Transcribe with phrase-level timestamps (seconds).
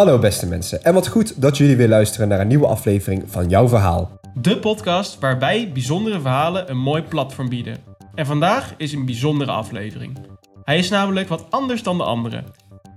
[0.00, 3.48] Hallo beste mensen en wat goed dat jullie weer luisteren naar een nieuwe aflevering van
[3.48, 4.10] Jouw Verhaal.
[4.34, 7.76] De podcast waarbij bijzondere verhalen een mooi platform bieden.
[8.14, 10.18] En vandaag is een bijzondere aflevering.
[10.64, 12.42] Hij is namelijk wat anders dan de andere.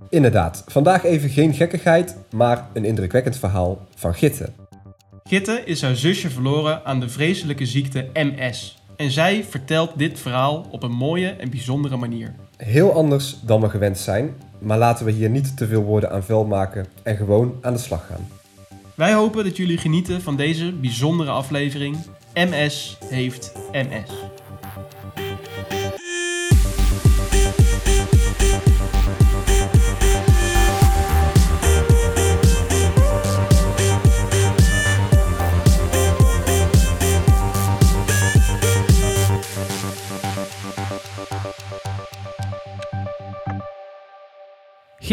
[0.10, 4.50] Inderdaad, vandaag even geen gekkigheid, maar een indrukwekkend verhaal van Gitte.
[5.24, 8.78] Gitte is haar zusje verloren aan de vreselijke ziekte MS.
[8.96, 12.36] En zij vertelt dit verhaal op een mooie en bijzondere manier.
[12.58, 14.34] Heel anders dan we gewend zijn,
[14.64, 17.80] maar laten we hier niet te veel woorden aan vuil maken en gewoon aan de
[17.80, 18.28] slag gaan.
[18.96, 21.98] Wij hopen dat jullie genieten van deze bijzondere aflevering.
[22.34, 24.12] MS heeft MS.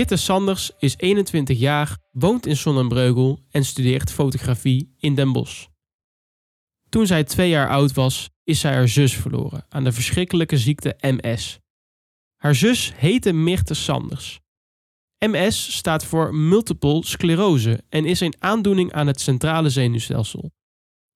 [0.01, 5.66] Gitte Sanders is 21 jaar, woont in Sonnenbreugel en studeert fotografie in Den Bosch.
[6.88, 10.97] Toen zij twee jaar oud was, is zij haar zus verloren aan de verschrikkelijke ziekte
[11.01, 11.59] MS.
[12.37, 14.41] Haar zus heette Mirte Sanders.
[15.19, 20.51] MS staat voor multiple sclerose en is een aandoening aan het centrale zenuwstelsel.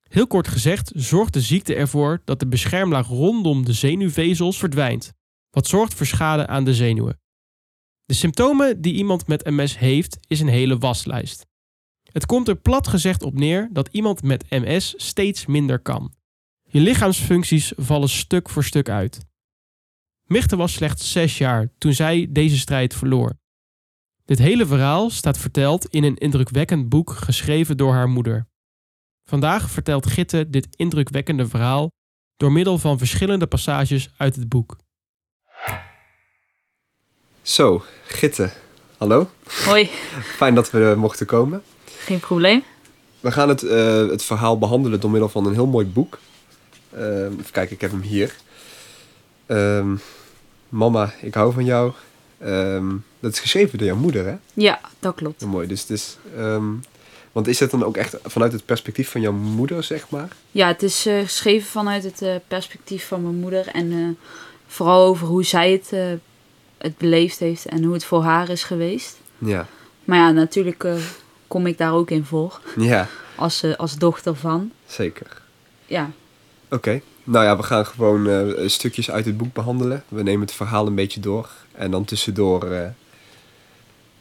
[0.09, 5.13] Heel kort gezegd zorgt de ziekte ervoor dat de beschermlaag rondom de zenuwvezels verdwijnt,
[5.51, 7.23] wat zorgt voor schade aan de zenuwen.
[8.05, 11.47] De symptomen die iemand met MS heeft, is een hele waslijst.
[12.13, 16.15] Het komt er plat gezegd op neer dat iemand met MS steeds minder kan.
[16.63, 19.21] Je lichaamsfuncties vallen stuk voor stuk uit.
[20.25, 23.39] Michte was slechts zes jaar toen zij deze strijd verloor.
[24.25, 28.47] Dit hele verhaal staat verteld in een indrukwekkend boek geschreven door haar moeder.
[29.29, 31.91] Vandaag vertelt Gitte dit indrukwekkende verhaal
[32.37, 34.77] door middel van verschillende passages uit het boek.
[37.45, 38.51] Zo, Gitte,
[38.99, 39.31] hallo.
[39.65, 39.91] Hoi,
[40.37, 41.63] Fijn dat we mochten komen.
[41.99, 42.63] geen probleem.
[43.21, 46.19] We gaan het, eh, het verhaal behandelen door middel van een heel mooi boek.
[46.93, 48.35] Ehm, even kijken, ik heb hem hier.
[49.47, 49.95] Ehm,
[50.69, 51.93] Mama, ik hou van jou.
[52.39, 52.87] Ehm,
[53.21, 54.35] dat is geschreven door jouw moeder, hè?
[54.55, 55.41] Ja, dat klopt.
[55.41, 55.67] Heel mooi.
[55.67, 56.65] Dus, is, ehm,
[57.33, 60.29] want is het dan ook echt vanuit het perspectief van jouw moeder, zeg maar?
[60.51, 63.67] Ja, het is eh, geschreven vanuit het eh, perspectief van mijn moeder.
[63.69, 64.27] En eh,
[64.67, 66.01] vooral over hoe zij het, eh,
[66.85, 69.17] het beleefd heeft en hoe het voor haar is geweest.
[69.39, 69.67] Ja.
[70.05, 70.95] Maar ja, natuurlijk eh,
[71.49, 72.61] kom ik daar ook in voor.
[72.77, 74.73] Ja, Als, eh, als dochter van.
[74.87, 75.43] zeker.
[75.87, 76.11] Ja,
[76.71, 77.01] Oké.
[77.25, 80.05] Nou ja, we gaan gewoon eh, stukjes uit het boek behandelen.
[80.09, 81.49] We nemen het verhaal een beetje door.
[81.73, 82.61] En dan tussendoor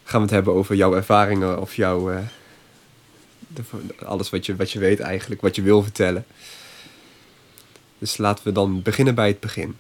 [0.03, 2.12] gaan we het hebben over jouw ervaringen of jouw...
[3.47, 3.63] de-
[4.06, 6.25] alles wat je, wat je weet eigenlijk, wat je wil vertellen.
[7.97, 9.75] Dus laten we dan beginnen bij het begin.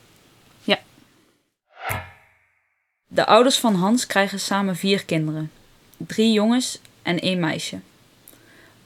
[3.13, 5.51] De ouders van Hans krijgen samen vier kinderen.
[5.97, 7.79] Drie jongens en één meisje.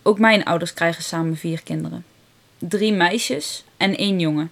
[0.02, 2.06] Ook mijn ouders krijgen samen vier kinderen.
[2.58, 4.52] Drie meisjes en één jongen.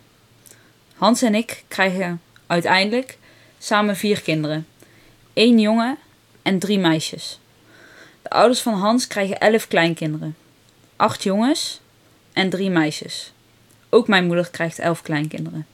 [0.96, 3.18] Hans en ik krijgen uiteindelijk
[3.58, 4.68] samen vier kinderen.
[5.34, 5.97] Eén jongen
[6.41, 7.40] en drie meisjes.
[8.22, 10.35] De ouders van Hans krijgen elf kleinkinderen.
[10.96, 11.81] Acht jongens
[12.34, 13.31] en drie meisjes.
[13.90, 15.66] Ook mijn moeder krijgt elf kleinkinderen.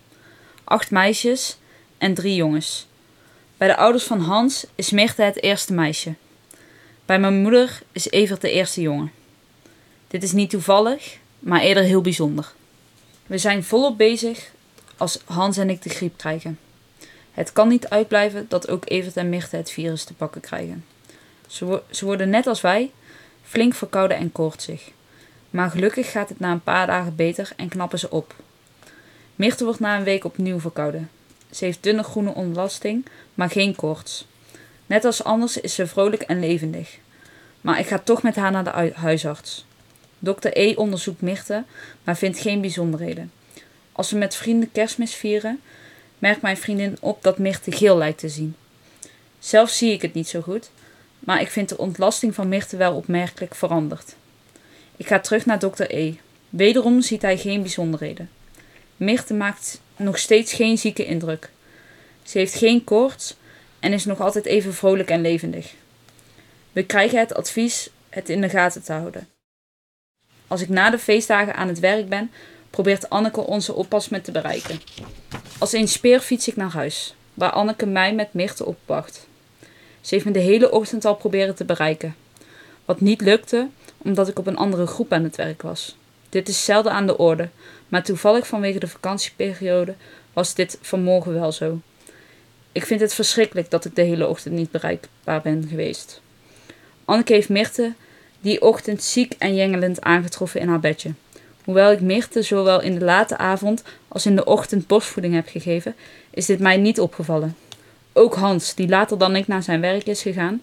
[0.63, 1.57] Acht meisjes
[1.97, 2.89] en drie jongens.
[3.61, 6.13] Bij de ouders van Hans is Mirte het eerste meisje.
[7.05, 9.11] Bij mijn moeder is Evert de eerste jongen.
[10.07, 12.53] Dit is niet toevallig, maar eerder heel bijzonder.
[13.25, 14.51] We zijn volop bezig
[14.97, 16.59] als Hans en ik de griep krijgen.
[17.31, 20.85] Het kan niet uitblijven dat ook Evert en Mirte het virus te pakken krijgen.
[21.47, 22.91] Ze, ze worden net als wij
[23.43, 24.91] flink verkouden en koortsig.
[25.49, 28.35] Maar gelukkig gaat het na een paar dagen beter en knappen ze op.
[29.35, 31.09] Mirte wordt na een week opnieuw verkouden.
[31.51, 33.05] Ze heeft dunne groene ontlasting,
[33.41, 34.25] maar geen koorts.
[34.85, 36.97] Net als anders is ze vrolijk en levendig.
[37.61, 39.65] Maar ik ga toch met haar naar de ui- huisarts.
[40.19, 41.63] Dokter E onderzoekt Mirte,
[42.03, 43.31] maar vindt geen bijzonderheden.
[43.91, 45.59] Als we met vrienden kerstmis vieren,
[46.19, 48.55] merkt mijn vriendin op dat Mirte geel lijkt te zien.
[49.39, 50.69] Zelf zie ik het niet zo goed,
[51.19, 54.15] maar ik vind de ontlasting van Mirte wel opmerkelijk veranderd.
[54.97, 56.13] Ik ga terug naar dokter E.
[56.49, 58.29] Wederom ziet hij geen bijzonderheden.
[58.97, 61.49] Mirte maakt nog steeds geen zieke indruk.
[62.31, 63.35] Ze heeft geen koorts
[63.79, 65.73] en is nog altijd even vrolijk en levendig.
[66.71, 69.27] We krijgen het advies het in de gaten te houden.
[70.47, 72.31] Als ik na de feestdagen aan het werk ben,
[72.69, 74.81] probeert Anneke onze oppas met te bereiken.
[75.57, 79.27] Als een speer fiets ik naar huis, waar Anneke mij met Mirte opwacht.
[80.01, 82.15] Ze heeft me de hele ochtend al proberen te bereiken.
[82.85, 83.67] Wat niet lukte,
[83.97, 85.95] omdat ik op een andere groep aan het werk was.
[86.29, 87.49] Dit is zelden aan de orde,
[87.87, 89.95] maar toevallig vanwege de vakantieperiode
[90.33, 91.79] was dit vanmorgen wel zo.
[92.71, 96.21] Ik vind het verschrikkelijk dat ik de hele ochtend niet bereikbaar ben geweest.
[97.05, 97.93] Anneke heeft Mirte
[98.41, 101.13] die ochtend ziek en jengelend aangetroffen in haar bedje.
[101.63, 105.95] Hoewel ik Mirte zowel in de late avond als in de ochtend borstvoeding heb gegeven,
[106.29, 107.55] is dit mij niet opgevallen.
[108.13, 110.61] Ook Hans, die later dan ik naar zijn werk is gegaan,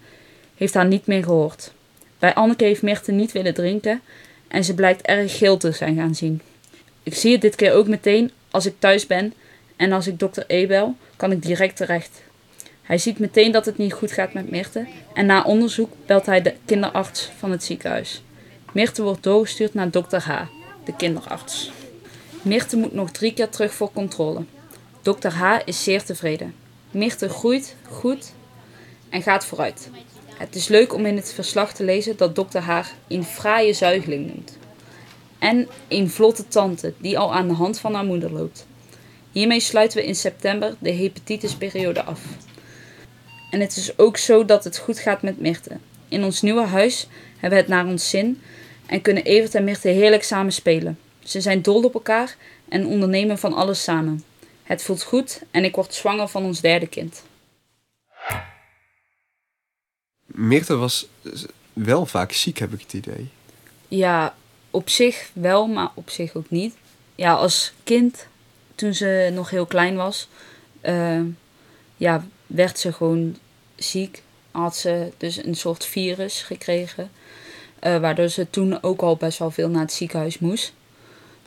[0.57, 1.73] heeft haar niet meer gehoord.
[2.19, 4.01] Bij Anneke heeft Mirte niet willen drinken
[4.49, 6.41] en ze blijkt erg geel te zijn gaan zien.
[7.03, 9.35] Ik zie het dit keer ook meteen als ik thuis ben
[9.77, 12.23] en als ik dokter E bel, kan ik direct terecht.
[12.83, 16.43] Hij ziet meteen dat het niet goed gaat met Mirte en na onderzoek belt hij
[16.43, 18.23] de kinderarts van het ziekenhuis.
[18.73, 20.43] Mirte wordt doorgestuurd naar dokter H,
[20.85, 21.71] de kinderarts.
[22.43, 24.45] Mirte moet nog drie keer terug voor controle.
[25.03, 26.55] Dokter H is zeer tevreden.
[26.91, 28.33] Mirte groeit goed
[29.09, 29.91] en gaat vooruit.
[30.35, 34.27] Het is leuk om in het verslag te lezen dat dokter haar een fraaie zuigeling
[34.27, 34.59] noemt.
[35.39, 38.67] En een vlotte tante die al aan de hand van haar moeder loopt.
[39.33, 42.21] Hiermee sluiten we in september de hepatitisperiode af.
[43.51, 45.77] En het is ook zo dat het goed gaat met Mirte.
[46.09, 48.41] In ons nieuwe huis hebben we het naar ons zin
[48.87, 50.99] en kunnen Evert en Mirte heerlijk samen spelen.
[51.25, 52.37] Ze zijn dol op elkaar
[52.69, 54.25] en ondernemen van alles samen.
[54.63, 57.23] Het voelt goed en ik word zwanger van ons derde kind.
[60.25, 61.09] Mirte was
[61.73, 63.29] wel vaak ziek, heb ik het idee.
[63.89, 64.35] Ja,
[64.71, 66.75] op zich wel, maar op zich ook niet.
[67.15, 68.27] Ja, als kind,
[68.79, 70.29] toen ze nog heel klein was,
[70.83, 71.21] uh,
[71.97, 73.37] ja, werd ze gewoon
[73.77, 74.23] ziek.
[74.51, 77.11] Had ze dus een soort virus gekregen.
[77.83, 80.73] Uh, waardoor ze toen ook al best wel veel naar het ziekenhuis moest.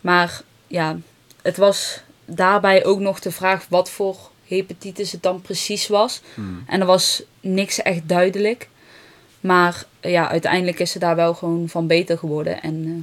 [0.02, 0.98] Maar ja,
[1.42, 4.18] het was daarbij ook nog de vraag wat voor
[4.48, 6.22] hepatitis het dan precies was.
[6.34, 6.64] Hmm.
[6.68, 8.70] En er was niks echt duidelijk.
[9.40, 12.62] Maar ja, uiteindelijk is ze daar wel gewoon van beter geworden.
[12.62, 12.96] En uh,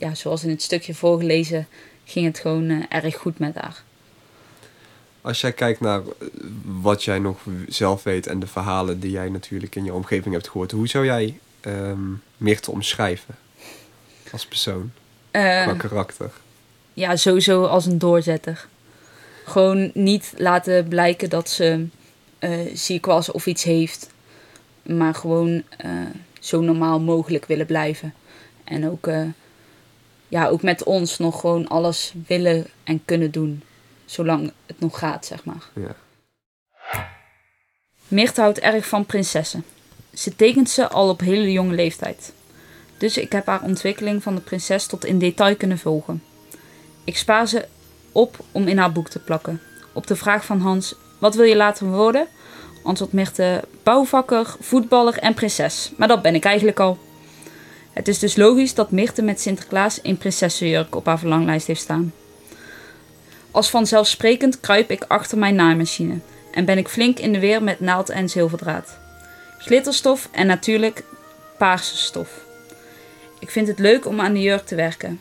[0.00, 1.68] ja, zoals in het stukje voorgelezen,
[2.10, 3.82] ging het gewoon uh, erg goed met haar.
[5.20, 6.02] Als jij kijkt naar
[6.64, 10.48] wat jij nog zelf weet en de verhalen die jij natuurlijk in je omgeving hebt
[10.48, 13.34] gehoord, hoe zou jij um, Mirte omschrijven
[14.32, 14.92] als persoon?
[15.32, 16.30] Uh, qua karakter?
[16.94, 18.66] Ja, sowieso als een doorzetter.
[19.44, 21.86] Gewoon niet laten blijken dat ze
[22.74, 24.10] ziek was of iets heeft
[24.82, 25.90] maar gewoon uh,
[26.40, 28.14] zo normaal mogelijk willen blijven.
[28.64, 29.22] En ook, uh,
[30.30, 33.62] ja, ook met ons nog gewoon alles willen en kunnen doen.
[34.04, 35.68] Zolang het nog gaat, zeg maar.
[35.74, 35.94] Ja.
[38.34, 39.64] Houdt erg van prinsessen.
[40.14, 42.32] Ze tekent ze al op hele jonge leeftijd.
[42.98, 46.22] Dus ik heb haar ontwikkeling van de prinses tot in detail kunnen volgen.
[47.04, 47.66] Ik spaar ze
[48.12, 49.60] op om in haar boek te plakken.
[49.92, 52.28] Op de vraag van Hans: wat wil je laten worden?
[52.82, 55.92] antwoordt Mirte bouwvakker, voetballer en prinses.
[55.96, 56.98] Maar dat ben ik eigenlijk al.
[57.92, 62.12] Het is dus logisch dat Mirte met Sinterklaas een prinsessenjurk op haar verlanglijst heeft staan.
[63.50, 66.18] Als vanzelfsprekend kruip ik achter mijn naaimachine
[66.52, 68.98] en ben ik flink in de weer met naald en zilverdraad.
[69.58, 71.04] Glitterstof en natuurlijk
[71.58, 72.44] paarse stof.
[73.38, 75.20] Ik vind het leuk om aan de jurk te werken,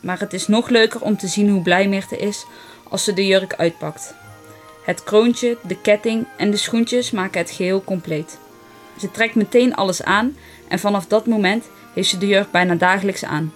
[0.00, 2.44] maar het is nog leuker om te zien hoe blij Mirte is
[2.88, 4.14] als ze de jurk uitpakt.
[4.84, 8.38] Het kroontje, de ketting en de schoentjes maken het geheel compleet.
[8.98, 10.36] Ze trekt meteen alles aan
[10.68, 13.52] en vanaf dat moment heeft ze de jurk bijna dagelijks aan.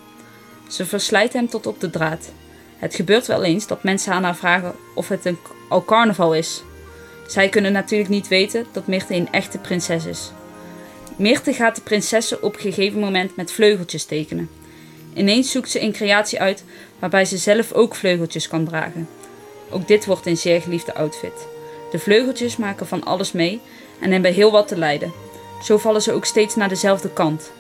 [0.69, 2.33] Ze verslijt hem tot op de draad.
[2.79, 5.39] Het gebeurt wel eens dat mensen aan haar vragen of het een,
[5.69, 6.63] al carnaval is.
[7.27, 10.33] Zij kunnen natuurlijk niet weten dat Mirte een echte prinses is.
[11.17, 14.51] Mirte gaat de prinsessen op een gegeven moment met vleugeltjes tekenen.
[15.15, 16.65] Ineens zoekt ze een creatie uit
[16.99, 19.09] waarbij ze zelf ook vleugeltjes kan dragen.
[19.71, 21.47] Ook dit wordt een zeer geliefde outfit.
[21.91, 23.61] De vleugeltjes maken van alles mee
[24.01, 25.13] en hebben heel wat te lijden.
[25.63, 27.53] Zo vallen ze ook steeds naar dezelfde kant.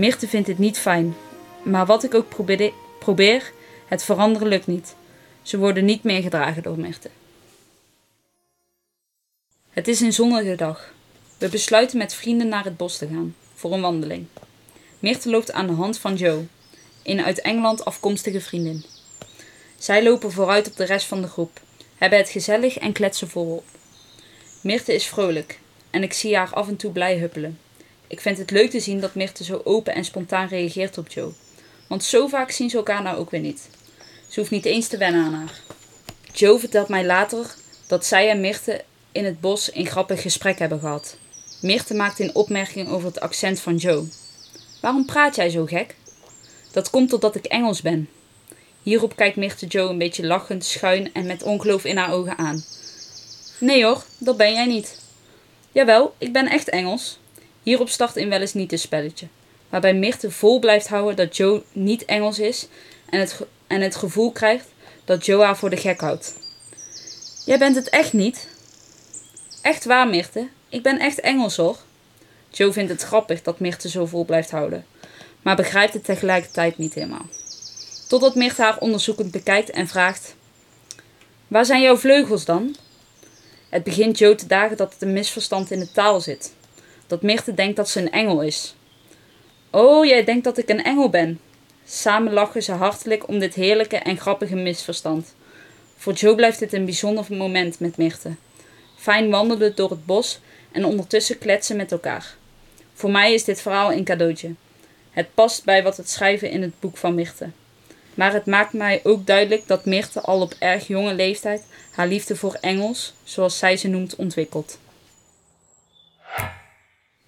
[0.00, 1.16] Mirte vindt dit niet fijn,
[1.62, 3.52] maar wat ik ook probeer, probeer
[3.86, 4.94] het veranderen lukt niet.
[5.42, 7.10] Ze worden niet meer gedragen door Mirte.
[9.70, 10.92] Het is een zonnige dag.
[11.38, 14.26] We besluiten met vrienden naar het bos te gaan, voor een wandeling.
[14.98, 16.46] Mirte loopt aan de hand van Joe,
[17.02, 18.84] een uit Engeland afkomstige vriendin.
[19.78, 21.60] Zij lopen vooruit op de rest van de groep,
[21.98, 23.64] hebben het gezellig en kletsen volop.
[24.62, 25.58] Mirte is vrolijk
[25.90, 27.58] en ik zie haar af en toe blij huppelen.
[28.10, 31.32] Ik vind het leuk te zien dat Mirte zo open en spontaan reageert op Joe.
[31.86, 33.68] Want zo vaak zien ze elkaar nou ook weer niet.
[34.28, 35.60] Ze hoeft niet eens te wennen aan haar.
[36.32, 37.54] Joe vertelt mij later
[37.86, 41.16] dat zij en Mirte in het bos een grappig gesprek hebben gehad.
[41.60, 44.04] Mirte maakt een opmerking over het accent van Joe.
[44.80, 45.94] Waarom praat jij zo gek?
[46.72, 48.08] Dat komt doordat ik Engels ben,
[48.82, 52.64] Hierop kijkt Mirte Joe een beetje lachend, schuin en met ongeloof in haar ogen aan.
[53.58, 54.98] Nee hoor, dat ben jij niet.
[55.72, 57.19] Jawel, ik ben echt Engels.
[57.70, 59.26] Hierop start in wel eens niet een spelletje,
[59.68, 62.68] waarbij Mirte vol blijft houden dat Joe niet Engels is
[63.10, 64.66] en het, en het gevoel krijgt
[65.04, 66.34] dat Joe haar voor de gek houdt.
[67.44, 68.48] Jij bent het echt niet?
[69.62, 70.48] Echt waar, Mirte.
[70.68, 71.76] Ik ben echt Engels hoor.
[72.50, 74.86] Joe vindt het grappig dat Mirte zo vol blijft houden,
[75.42, 77.26] maar begrijpt het tegelijkertijd niet helemaal.
[78.08, 80.34] Totdat Mirte haar onderzoekend bekijkt en vraagt:
[81.48, 82.76] Waar zijn jouw vleugels dan?
[83.68, 86.58] Het begint Joe te dagen dat het een misverstand in de taal zit.
[87.10, 88.74] Dat Mirte denkt dat ze een engel is.
[89.70, 91.40] Oh, jij denkt dat ik een engel ben.
[91.84, 95.34] Samen lachen ze hartelijk om dit heerlijke en grappige misverstand.
[95.96, 98.34] Voor Joe blijft dit een bijzonder moment met Mirte.
[98.96, 100.40] Fijn wandelen door het bos
[100.72, 102.34] en ondertussen kletsen met elkaar.
[102.94, 104.54] Voor mij is dit verhaal een cadeautje.
[105.10, 107.50] Het past bij wat het schrijven in het boek van Mirte.
[108.14, 111.62] Maar het maakt mij ook duidelijk dat Mirte al op erg jonge leeftijd
[111.92, 114.78] haar liefde voor Engels, zoals zij ze noemt, ontwikkelt.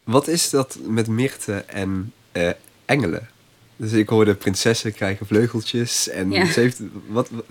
[0.04, 2.50] Wat is dat met Mirte en eh,
[2.84, 3.28] engelen?
[3.76, 6.46] Dus ik hoorde prinsessen krijgen vleugeltjes en Ja.
[6.46, 6.80] ze heeft...
[7.06, 7.44] Wat, wat-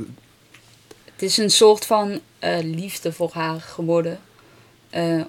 [1.05, 4.19] Het is een soort van eh, liefde voor haar geworden.
[4.89, 5.21] eh,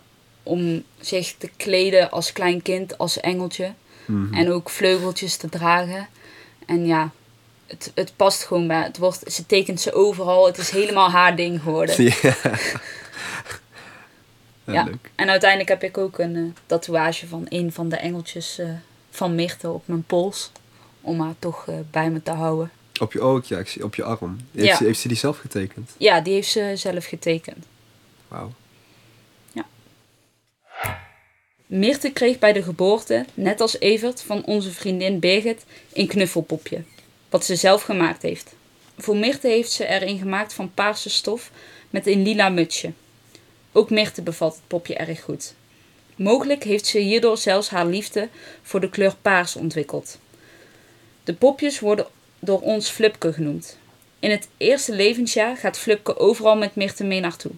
[0.43, 3.73] om zich te kleden als klein kind, als engeltje.
[4.07, 4.35] Mhm.
[4.35, 6.09] En ook vleugeltjes te dragen.
[6.67, 7.11] En ja,
[7.67, 8.83] het, het past gewoon bij.
[8.83, 10.47] Het wordt, ze tekent ze overal.
[10.47, 12.05] Het is helemaal haar ding geworden.
[12.23, 12.37] ja.
[14.64, 14.85] Ja, Ja.
[14.85, 15.11] leuk.
[15.14, 18.69] En uiteindelijk heb ik ook een eh, tatoeage van een van de engeltjes eh,
[19.11, 20.50] van Mirte op mijn pols.
[21.00, 22.71] Om haar toch eh, bij me te houden.
[23.00, 24.37] Op je oog, ja, ik zie op je arm.
[24.52, 24.76] Heeft, Ja.
[24.76, 25.90] ze, heeft ze die zelf getekend?
[25.97, 27.64] Ja, die heeft ze zelf getekend.
[28.28, 28.52] Wauw.
[31.66, 36.83] Mirte kreeg bij de geboorte, net als Evert, van onze vriendin Birgit, een knuffelpopje.
[37.31, 38.54] Wat ze zelf gemaakt heeft.
[38.99, 41.50] Voor Mirte heeft ze er een gemaakt van paarse stof
[41.90, 42.92] met een lila mutsje.
[43.73, 45.55] Ook Mirte bevalt het popje erg goed.
[46.17, 48.29] Mogelijk heeft ze hierdoor zelfs haar liefde
[48.62, 50.19] voor de kleur paars ontwikkeld.
[51.25, 52.07] De popjes worden
[52.38, 53.79] door ons Flupke genoemd.
[54.19, 57.52] In het eerste levensjaar gaat Flupke overal met Mirte mee naartoe.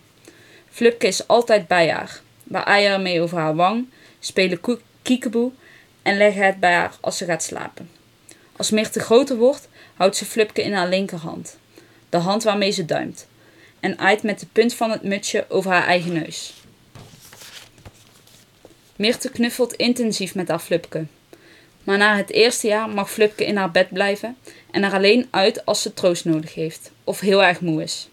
[0.71, 2.21] Flupke is altijd bij haar.
[2.43, 4.61] We haar mee over haar wang, spelen
[5.03, 5.51] kiekeboe
[6.03, 7.91] en leggen het bij haar als ze gaat slapen.
[8.57, 11.59] Als Mirte groter wordt, houdt ze Flupke in haar linkerhand,
[12.09, 13.27] de hand waarmee ze duimt,
[13.85, 16.55] en aait met de punt van het mutsje over haar eigen neus.
[18.97, 21.07] Mirte knuffelt intensief met haar Flupke.
[21.83, 24.37] Maar na het eerste jaar mag Flupke in haar bed blijven
[24.71, 28.09] en er alleen uit als ze troost nodig heeft of heel erg moe is.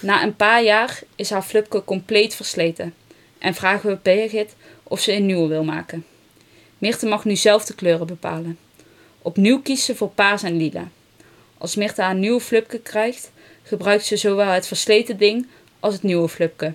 [0.00, 2.94] Na een paar jaar is haar Flupke compleet versleten
[3.38, 6.06] en vragen we Birgit of ze een nieuwe wil maken.
[6.78, 8.58] Mirte mag nu zelf de kleuren bepalen.
[9.22, 10.88] Opnieuw kiest ze voor paars en lila.
[11.58, 13.30] Als Mirte haar nieuwe Flupke krijgt,
[13.68, 15.46] gebruikt ze zowel het versleten ding
[15.80, 16.72] als het nieuwe Flupke.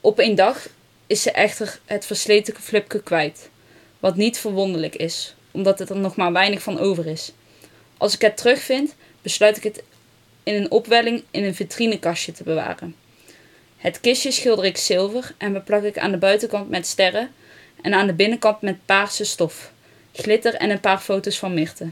[0.00, 0.68] Op een dag
[1.06, 3.50] is ze echter het versleten Flupke kwijt.
[3.98, 7.32] Wat niet verwonderlijk is, omdat het er nog maar weinig van over is.
[7.96, 9.82] Als ik het terugvind, besluit ik het
[10.42, 12.94] in een opwelling in een vitrinekastje te bewaren.
[13.76, 17.30] Het kistje schilder ik zilver en beplak ik aan de buitenkant met sterren
[17.82, 19.72] en aan de binnenkant met paarse stof,
[20.12, 21.90] glitter en een paar foto's van Mirte.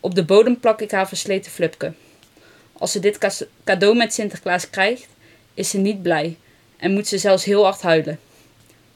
[0.00, 1.92] Op de bodem plak ik haar versleten flupke.
[2.78, 5.08] Als ze dit cadeau met Sinterklaas krijgt,
[5.54, 6.36] is ze niet blij
[6.76, 8.20] en moet ze zelfs heel hard huilen.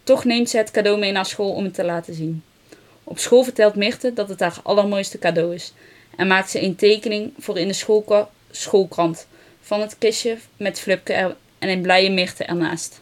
[0.02, 2.42] Toch neemt ze het cadeau mee naar school om het te laten zien.
[3.04, 5.72] Op school vertelt Mirte dat het haar allermooiste cadeau is
[6.16, 9.26] en maakt ze een tekening voor in de schoolkrant
[9.60, 11.12] van het kistje met Flupke
[11.58, 13.00] en een blije Mirte ernaast.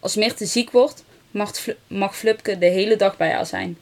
[0.00, 1.52] Als Mirte ziek wordt, mag,
[1.86, 3.78] mag Flupke de hele dag bij haar zijn.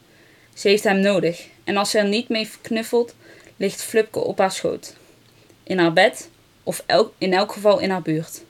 [0.54, 3.14] Ze heeft hem nodig en als ze er niet mee knuffelt,
[3.56, 4.98] ligt Flupke op haar schoot.
[5.70, 6.28] In haar bed
[6.62, 8.42] of elk, in elk geval in haar buurt.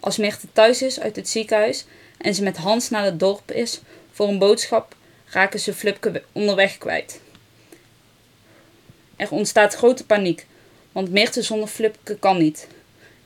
[0.00, 1.84] Als Mirte thuis is uit het ziekenhuis
[2.18, 3.80] en ze met Hans naar het dorp is
[4.12, 4.94] voor een boodschap,
[5.26, 7.20] raken ze Flupke we- onderweg kwijt.
[9.16, 10.46] Er ontstaat grote paniek,
[10.92, 12.66] want Mirte zonder Flupke kan niet.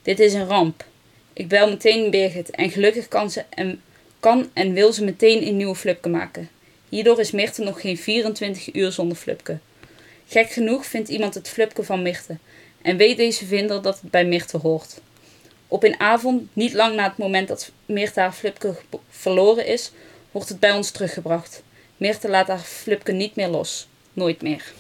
[0.02, 0.84] Dit is een ramp.
[1.32, 3.82] Ik bel meteen Birgit en gelukkig kan, ze en,
[4.20, 6.48] kan en wil ze meteen een nieuwe Flupke maken.
[6.88, 9.58] Hierdoor is Mirte nog geen 24 uur zonder Flupke.
[10.28, 12.36] Gek genoeg vindt iemand het Flupke van Mirte
[12.84, 15.00] en weet deze vinder dat het bij Mirte hoort.
[15.68, 19.92] Op een avond, niet lang na het moment dat Mirte haar Flupke gebo- verloren is,
[20.30, 21.62] wordt het bij ons teruggebracht.
[21.96, 23.88] Mirte laat haar Flupke niet meer los.
[24.12, 24.72] Nooit meer.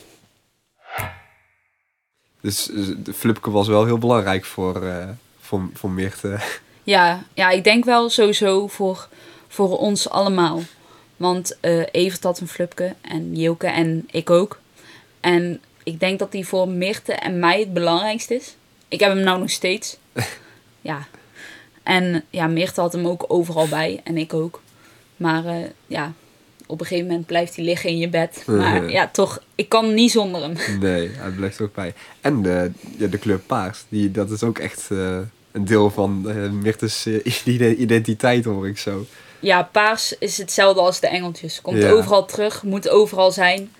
[2.40, 5.08] Dus eh, de Flupke was wel heel belangrijk voor, eh
[5.40, 6.38] voor, voor Mirte.
[6.86, 9.08] Ja, ja, ik denk wel sowieso voor,
[9.48, 10.62] voor ons allemaal.
[11.16, 14.60] Want eh Evert had een flupke en Joke en ik ook.
[15.20, 18.56] En ik denk dat die voor Mirte en mij het belangrijkste is.
[18.88, 19.96] Ik heb hem nou nog steeds.
[20.80, 21.06] ja.
[21.82, 24.62] En ja, Mirte had hem ook overal bij en ik ook.
[25.16, 25.54] Maar eh,
[25.86, 26.12] ja,
[26.66, 28.42] op een gegeven moment blijft hij liggen in je bed.
[28.46, 30.56] Maar ja, toch, ik kan niet zonder hem.
[30.80, 31.94] Nee, hij blijft ook bij.
[32.20, 35.18] En de, ja, de kleur paars, die, dat is ook echt eh,
[35.52, 37.14] een deel van eh Mirte's eh,
[37.44, 39.06] ide- identiteit, hoor ik zo.
[39.40, 41.60] Ja, paars is hetzelfde als de engeltjes.
[41.60, 41.90] Komt Ja.
[41.90, 43.72] overal terug, moet overal zijn.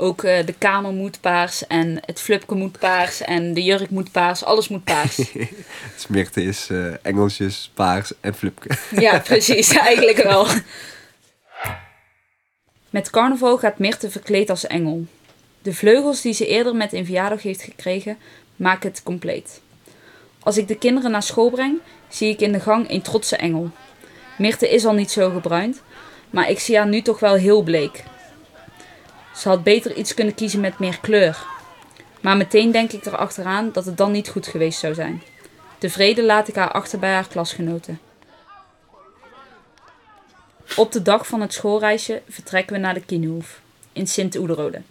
[0.00, 4.12] Ook eh, de kamer moet paars en het flipke moet paars en de jurk moet
[4.12, 4.44] paars.
[4.44, 5.16] Alles moet paars.
[5.94, 8.76] Dus Mirte is eh, Engelsjes, paars en flipke.
[8.90, 9.76] ja, precies.
[9.76, 10.46] Eigenlijk wel.
[12.90, 15.06] Met carnaval gaat Mirte verkleed als engel.
[15.62, 18.18] De vleugels die ze eerder met een verjaardag heeft gekregen,
[18.56, 19.60] maken het compleet.
[20.40, 21.78] Als ik de kinderen naar school breng,
[22.08, 23.70] zie ik in de gang een trotse engel.
[24.36, 25.82] Mirte is al niet zo gebruind,
[26.30, 28.04] maar ik zie haar nu toch wel heel bleek.
[29.38, 31.46] Ze had beter iets kunnen kiezen met meer kleur.
[32.20, 35.22] Maar meteen denk ik erachteraan dat het dan niet goed geweest zou zijn.
[35.78, 38.00] Tevreden laat ik haar achter bij haar klasgenoten.
[40.76, 43.60] Op de dag van het schoolreisje vertrekken we naar de Kienhoef
[43.92, 44.82] in Sint-Oederode.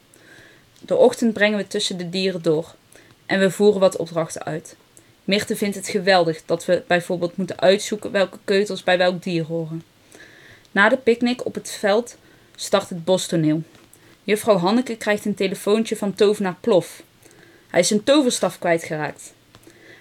[0.79, 2.75] De ochtend brengen we tussen de dieren door
[3.25, 4.75] en we voeren wat opdrachten uit.
[5.23, 9.83] Mirte vindt het geweldig dat we bijvoorbeeld moeten uitzoeken welke keutels bij welk dier horen.
[10.71, 12.17] Na de picknick op het veld
[12.55, 13.63] start het bostoneel.
[14.27, 17.03] Juffrouw Hanneke krijgt een telefoontje van tovenaar Plof.
[17.67, 19.33] Hij is zijn toverstaf kwijtgeraakt.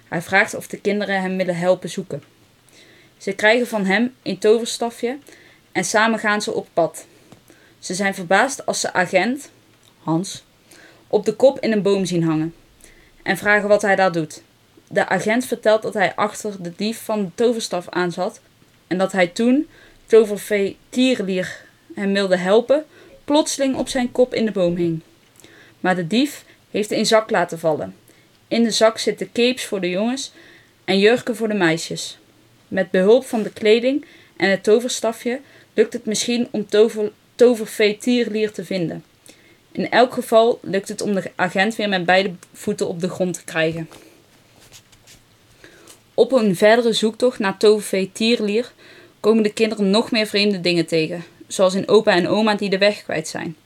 [0.08, 2.22] Hij vraagt of de kinderen hem willen helpen zoeken.
[3.16, 5.18] Ze krijgen van hem een toverstafje
[5.72, 7.06] en samen gaan ze op pad.
[7.78, 9.50] Ze zijn verbaasd als ze agent,
[10.02, 10.44] Hans,
[11.08, 12.54] op de kop in een boom zien hangen
[13.22, 14.42] en vragen wat hij daar doet.
[14.88, 18.40] De agent vertelt dat hij achter de dief van de toverstaf aan zat
[18.86, 19.68] en dat hij toen
[20.06, 21.64] tovervee Tierlier
[21.94, 22.84] hem wilde helpen,
[23.26, 25.00] plotseling op zijn kop in de boom hing.
[25.80, 27.94] Maar de dief heeft een zak laten vallen.
[28.48, 30.32] In de zak zitten capes voor de jongens
[30.84, 32.18] en jurken voor de meisjes.
[32.68, 34.04] Met behulp van de kleding
[34.36, 35.40] en het toverstafje
[35.74, 39.04] lukt het misschien om tover, tovervee Tierlier te vinden.
[39.72, 43.34] In elk geval lukt het om de agent weer met beide voeten op de grond
[43.34, 43.88] te krijgen.
[46.14, 48.72] Op een verdere zoektocht naar tovervee Tierlier
[49.20, 52.78] komen de kinderen nog meer vreemde dingen tegen, zoals een opa en oma die de
[52.78, 53.56] weg kwijt zijn.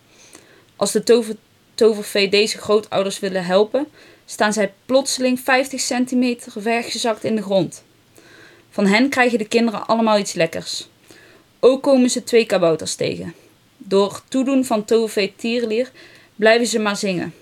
[0.77, 1.37] Als de tover,
[1.75, 3.89] tovervee deze grootouders willen helpen,
[4.25, 7.85] staan zij plotseling 50 centimeter weggezakt in de grond.
[8.71, 10.89] Van hen krijgen de kinderen allemaal iets lekkers.
[11.61, 13.35] Ook komen ze twee kabouters tegen.
[13.77, 15.91] Door toedoen van tovervee Tierlier
[16.37, 17.35] blijven ze maar zingen.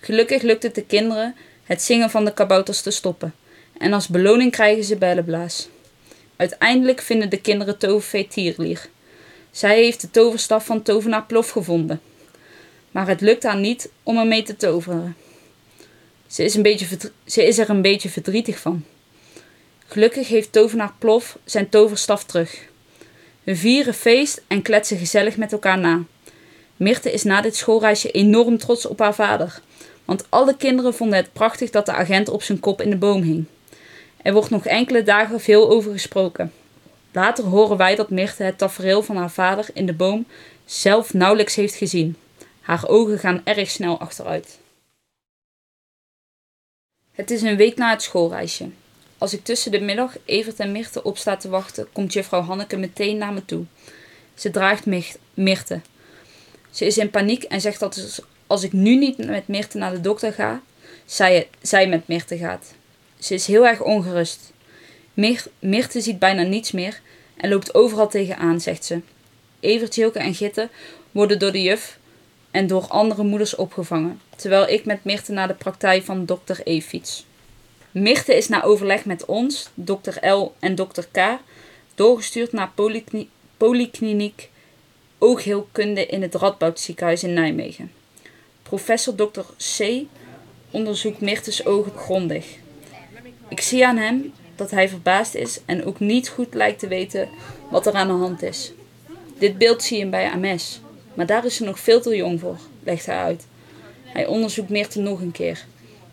[0.00, 3.34] Gelukkig lukt het de kinderen het zingen van de kabouters te stoppen.
[3.78, 5.68] En als beloning krijgen ze bellenblaas.
[6.36, 8.88] Uiteindelijk vinden de kinderen tovervee Tierlier.
[9.52, 12.00] Zij heeft de toverstaf van tovenaar Plof gevonden.
[12.90, 15.16] Maar het lukt haar niet om ermee te toveren.
[16.26, 16.86] Ze is, een beetje
[17.24, 18.84] ze is er een beetje verdrietig van.
[19.86, 22.68] Gelukkig heeft tovenaar Plof zijn toverstaf terug.
[23.42, 26.02] We vieren feest en kletsen gezellig met elkaar na.
[26.76, 29.60] Mirte is na dit schoolreisje enorm trots op haar vader.
[30.04, 33.22] Want alle kinderen vonden het prachtig dat de agent op zijn kop in de boom
[33.22, 33.44] hing.
[34.22, 36.52] Er wordt nog enkele dagen veel over gesproken.
[37.12, 40.26] Later horen wij dat Mirte het tafereel van haar vader in de boom
[40.64, 42.16] zelf nauwelijks heeft gezien.
[42.60, 44.58] Haar ogen gaan erg snel achteruit.
[47.12, 48.70] Het is een week na het schoolreisje.
[49.18, 52.76] Als ik tussen de middag Evert en Mirte op sta te wachten, komt juffrouw Hanneke
[52.76, 53.64] meteen naar me toe.
[54.34, 54.86] Ze draagt
[55.34, 55.80] Mirte.
[56.70, 59.92] Ze is in paniek en zegt dat als- als ik nu niet met Mirte naar
[59.92, 60.62] de dokter ga,
[61.04, 62.74] zij, zij met Mirte gaat.
[63.18, 64.51] Ze is heel erg ongerust.
[65.14, 67.00] Mir- Mirte ziet bijna niets meer
[67.36, 69.00] en loopt overal tegenaan, zegt ze.
[69.60, 70.68] Evert, en Gitte
[71.10, 71.98] worden door de juf
[72.50, 76.80] en door andere moeders opgevangen, terwijl ik met Mirte naar de praktijk van dokter E
[76.80, 77.26] fiets.
[77.90, 81.38] Mirte is na overleg met ons, dokter L en dokter K,
[81.94, 84.50] doorgestuurd naar polyklini- polykliniek
[85.18, 87.92] oogheelkunde in het Radboud ziekenhuis in Nijmegen.
[88.62, 89.44] Professor dokter
[89.78, 90.02] C
[90.70, 92.46] onderzoekt Mirtes ogen grondig.
[93.48, 97.28] Ik zie aan hem dat hij verbaasd is en ook niet goed lijkt te weten
[97.70, 98.72] wat er aan de hand is.
[99.38, 100.80] Dit beeld zie je bij MS,
[101.14, 103.46] maar daar is ze nog veel te jong voor, legt hij uit.
[104.04, 105.64] Hij onderzoekt Mirte nog een keer.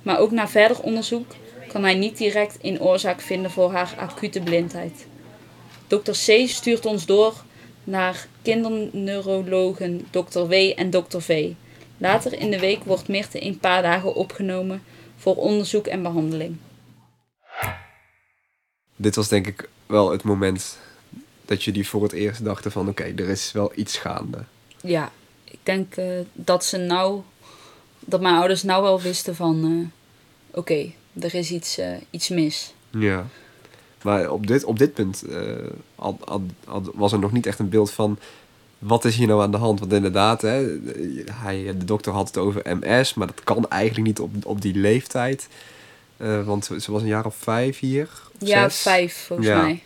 [0.01, 1.35] Maar ook na verder onderzoek
[1.67, 5.05] kan hij niet direct een oorzaak vinden voor haar acute blindheid.
[5.87, 6.11] Dr.
[6.11, 7.33] C stuurt ons door
[7.83, 10.39] naar kinderneurologen Dr.
[10.39, 11.19] W en Dr.
[11.19, 11.51] V.
[11.97, 14.83] Later in de week wordt Mirte een paar dagen opgenomen
[15.15, 16.57] voor onderzoek en behandeling.
[19.01, 20.77] Dit was denk ik wel het moment
[21.45, 22.87] dat jullie voor het eerst dachten van...
[22.89, 24.37] Oké, er is wel iets gaande.
[24.81, 25.11] Ja,
[25.43, 27.21] ik denk eh, dat ze nou,
[27.99, 29.63] dat mijn ouders nou wel wisten van,
[30.51, 32.73] eh, oké, er is iets, eh, iets mis.
[32.89, 33.27] Ja.
[34.01, 35.23] Maar op dit, op dit punt
[35.95, 38.19] had, had, had- was er nog niet echt een beeld van...
[38.79, 39.79] Wat is hier nou aan de hand?
[39.79, 40.77] Want inderdaad, hè,
[41.31, 43.13] hij, de dokter had het over MS...
[43.13, 45.47] maar dat kan eigenlijk niet op, op die leeftijd.
[46.19, 48.09] Eh, want ze ze was een jaar of vijf hier.
[48.41, 48.81] of Ja, zes.
[48.81, 49.61] vijf volgens Ja.
[49.61, 49.83] mij.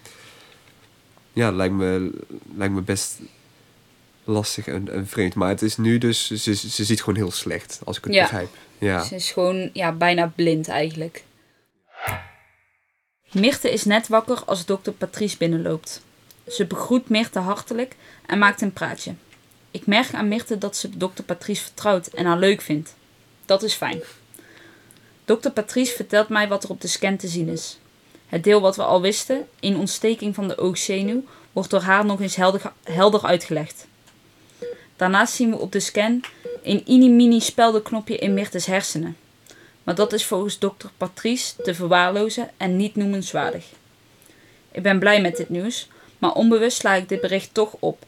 [1.33, 2.11] ja, lijkt me,
[2.55, 3.19] lijkt me best
[4.23, 5.35] lastig en, en vreemd.
[5.35, 8.21] Maar het is nu dus, ze, ze ziet gewoon heel slecht, als ik het Ja.
[8.21, 8.49] begrijp.
[8.77, 9.03] Ja.
[9.03, 11.23] Ze is gewoon ja, bijna blind eigenlijk.
[13.31, 16.01] Mirte is net wakker als dokter Patrice binnenloopt.
[16.47, 19.13] Ze begroet Mirte hartelijk en maakt een praatje.
[19.71, 22.95] Ik merk aan Mirte dat ze dokter Patrice vertrouwt en haar leuk vindt.
[23.45, 24.01] Dat is fijn.
[25.25, 27.77] Dokter Patrice vertelt mij wat er op de scan te zien is.
[28.27, 32.21] Het deel wat we al wisten, een ontsteking van de oogzenuw, wordt door haar nog
[32.21, 33.87] eens helder, helder uitgelegd.
[34.95, 36.23] Daarnaast zien we op de scan
[36.63, 39.17] een mini speldenknopje in Mirtes hersenen.
[39.83, 43.65] Maar dat is volgens dokter Patrice te verwaarlozen en niet noemenswaardig.
[44.71, 48.05] Ik ben blij met dit nieuws, maar onbewust sla ik dit bericht toch op.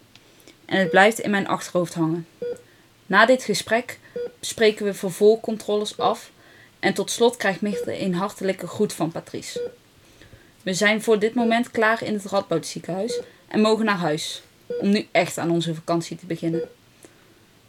[0.65, 2.27] En het blijft in mijn achterhoofd hangen.
[3.05, 3.99] Na dit gesprek
[4.39, 6.31] spreken we vervolgcontroles af
[6.85, 9.71] en tot slot krijgt Mirte een hartelijke groet van Patrice.
[10.63, 14.41] We zijn voor dit moment klaar in het Radboudziekenhuis en mogen naar huis,
[14.79, 16.61] om nu echt aan onze vakantie te beginnen.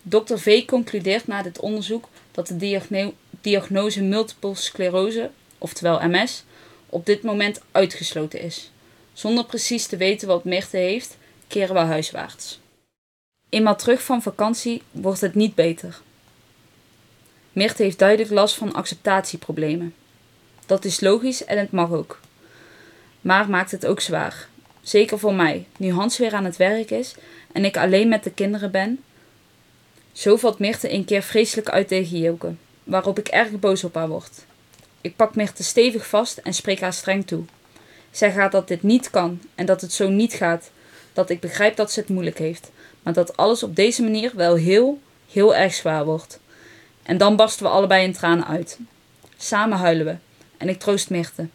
[0.03, 0.37] Dr.
[0.37, 6.45] V concludeert na dit onderzoek dat de diagno- diagnose multiple sclerose, oftewel MS,
[6.87, 8.71] op dit moment uitgesloten is.
[9.13, 12.61] Zonder precies te weten wat Mirte heeft, keren we huiswaarts.
[13.49, 16.05] Eenmaal terug van vakantie wordt het niet beter.
[17.57, 19.95] Mirte heeft duidelijk last van acceptatieproblemen.
[20.67, 22.21] Dat is logisch en het mag ook.
[23.21, 24.49] Maar maakt het ook zwaar.
[24.81, 27.15] Zeker voor mij, nu Hans weer aan het werk is
[27.53, 29.03] en ik alleen met de kinderen ben.
[30.13, 34.09] Zo valt Mirte een keer vreselijk uit tegen Joke, waarop ik erg boos op haar
[34.09, 34.45] word.
[35.01, 37.45] Ik pak Mirte stevig vast en spreek haar streng toe.
[38.11, 40.71] Zij gaat dat dit niet kan en dat het zo niet gaat,
[41.13, 42.71] dat ik begrijp dat ze het moeilijk heeft,
[43.03, 45.01] maar dat alles op deze manier wel heel,
[45.33, 46.39] heel erg zwaar wordt.
[47.07, 48.79] En dan barsten we allebei in tranen uit.
[49.37, 50.17] Samen huilen we
[50.57, 51.47] en ik troost Mirte.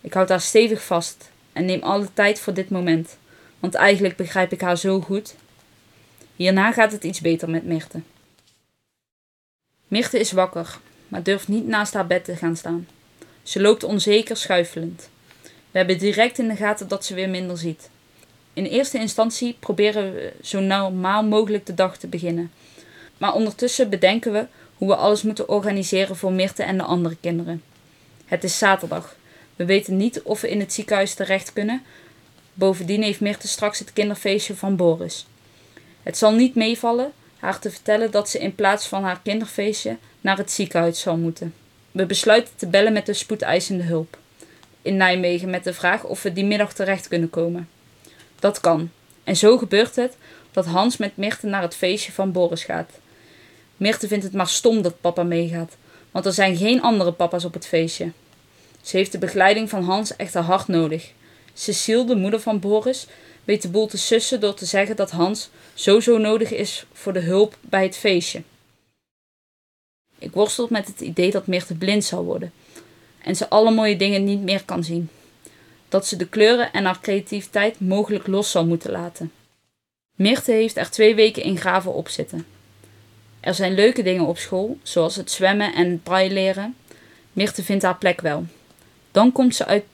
[0.00, 3.18] Ik houd haar stevig vast en neem alle tijd voor dit moment,
[3.60, 5.34] want eigenlijk begrijp ik haar zo goed.
[6.36, 8.00] Hierna gaat het iets beter met Mirte.
[9.88, 12.88] Mirte is wakker, maar durft niet naast haar bed te gaan staan.
[13.42, 15.08] Ze loopt onzeker schuifelend.
[15.42, 17.90] We hebben direct in de gaten dat ze weer minder ziet.
[18.52, 22.52] In eerste instantie proberen we zo normaal mogelijk de dag te beginnen.
[23.18, 24.46] Maar ondertussen bedenken we
[24.78, 27.62] hoe we alles moeten organiseren voor Mirte en de andere kinderen.
[28.24, 29.16] Het is zaterdag.
[29.56, 31.82] We weten niet of we in het ziekenhuis terecht kunnen.
[32.54, 35.26] Bovendien heeft Mirte straks het kinderfeestje van Boris.
[36.02, 40.36] Het zal niet meevallen haar te vertellen dat ze in plaats van haar kinderfeestje naar
[40.36, 41.54] het ziekenhuis zal moeten.
[41.90, 44.18] We besluiten te bellen met de spoedeisende hulp
[44.82, 47.68] in Nijmegen met de vraag of we die middag terecht kunnen komen.
[48.38, 48.90] Dat kan.
[49.24, 50.16] En zo gebeurt het
[50.52, 52.90] dat Hans met Mirte naar het feestje van Boris gaat.
[53.78, 55.76] Mirte vindt het maar stom dat papa meegaat,
[56.10, 58.12] want er zijn geen andere papa's op het feestje.
[58.82, 61.12] Ze heeft de begeleiding van Hans echter hard nodig.
[61.54, 63.06] Cecile, de moeder van Boris,
[63.44, 67.20] weet de boel te sussen door te zeggen dat Hans sowieso nodig is voor de
[67.20, 68.42] hulp bij het feestje.
[70.18, 72.52] Ik worstel met het idee dat Mirte blind zal worden
[73.22, 75.10] en ze alle mooie dingen niet meer kan zien.
[75.88, 79.32] Dat ze de kleuren en haar creativiteit mogelijk los zal moeten laten.
[80.14, 82.46] Mirte heeft er twee weken in graven op zitten.
[83.40, 86.76] Er zijn leuke dingen op school, zoals het zwemmen en het braille leren.
[87.32, 88.46] Mirte vindt haar plek wel.
[89.12, 89.84] Dan komt ze uit,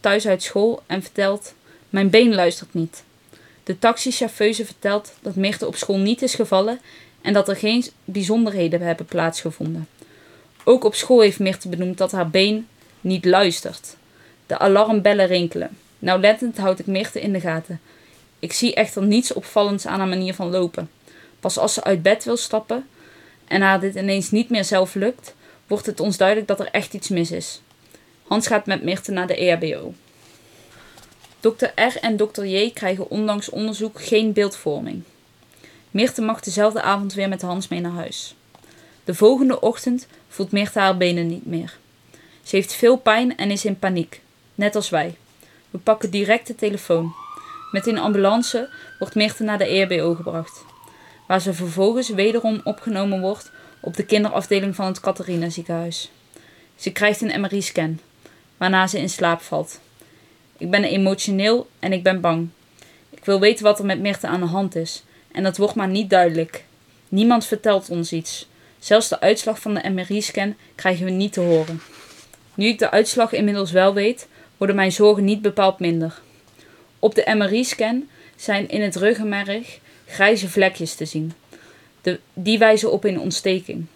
[0.00, 1.54] thuis uit school en vertelt:
[1.90, 3.04] Mijn been luistert niet.
[3.64, 6.80] De taxichauffeuse vertelt dat Mirte op school niet is gevallen
[7.20, 9.88] en dat er geen bijzonderheden hebben plaatsgevonden.
[10.64, 12.68] Ook op school heeft Mirte benoemd dat haar been
[13.00, 13.96] niet luistert.
[14.46, 15.78] De alarmbellen rinkelen.
[15.98, 17.80] Nauwlettend houd ik Mirte in de gaten.
[18.38, 20.90] Ik zie echter niets opvallends aan haar manier van lopen.
[21.40, 22.86] Pas als ze uit bed wil stappen
[23.46, 25.34] en haar dit ineens niet meer zelf lukt,
[25.66, 27.60] wordt het ons duidelijk dat er echt iets mis is.
[28.26, 29.94] Hans gaat met Mirte naar de EHBO.
[31.40, 31.64] Dr.
[31.74, 32.44] R en Dr.
[32.44, 35.02] J krijgen ondanks onderzoek geen beeldvorming.
[35.90, 38.34] Mirte mag dezelfde avond weer met Hans mee naar huis.
[39.04, 41.76] De volgende ochtend voelt Mirte haar benen niet meer.
[42.42, 44.20] Ze heeft veel pijn en is in paniek,
[44.54, 45.16] net als wij.
[45.70, 47.14] We pakken direct de telefoon.
[47.70, 50.64] Met een ambulance wordt Mirte naar de EHBO gebracht,
[51.26, 56.10] waar ze vervolgens wederom opgenomen wordt op de kinderafdeling van het Catharina ziekenhuis.
[56.76, 58.00] Ze krijgt een MRI-scan,
[58.56, 59.80] waarna ze in slaap valt.
[60.58, 62.48] Ik ben emotioneel en ik ben bang.
[63.10, 65.88] Ik wil weten wat er met Mirte aan de hand is, en dat wordt maar
[65.88, 66.64] niet duidelijk.
[67.08, 68.48] Niemand vertelt ons iets.
[68.78, 71.80] Zelfs de uitslag van de MRI-scan krijgen we niet te horen.
[72.54, 76.20] Nu ik de uitslag inmiddels wel weet, worden mijn zorgen niet bepaald minder.
[76.98, 81.32] Op de MRI-scan zijn in het ruggenmerg grijze vlekjes te zien.
[82.00, 83.86] De, die wijzen op een ontsteking.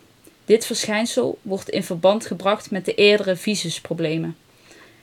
[0.45, 4.37] Dit verschijnsel wordt in verband gebracht met de eerdere visusproblemen.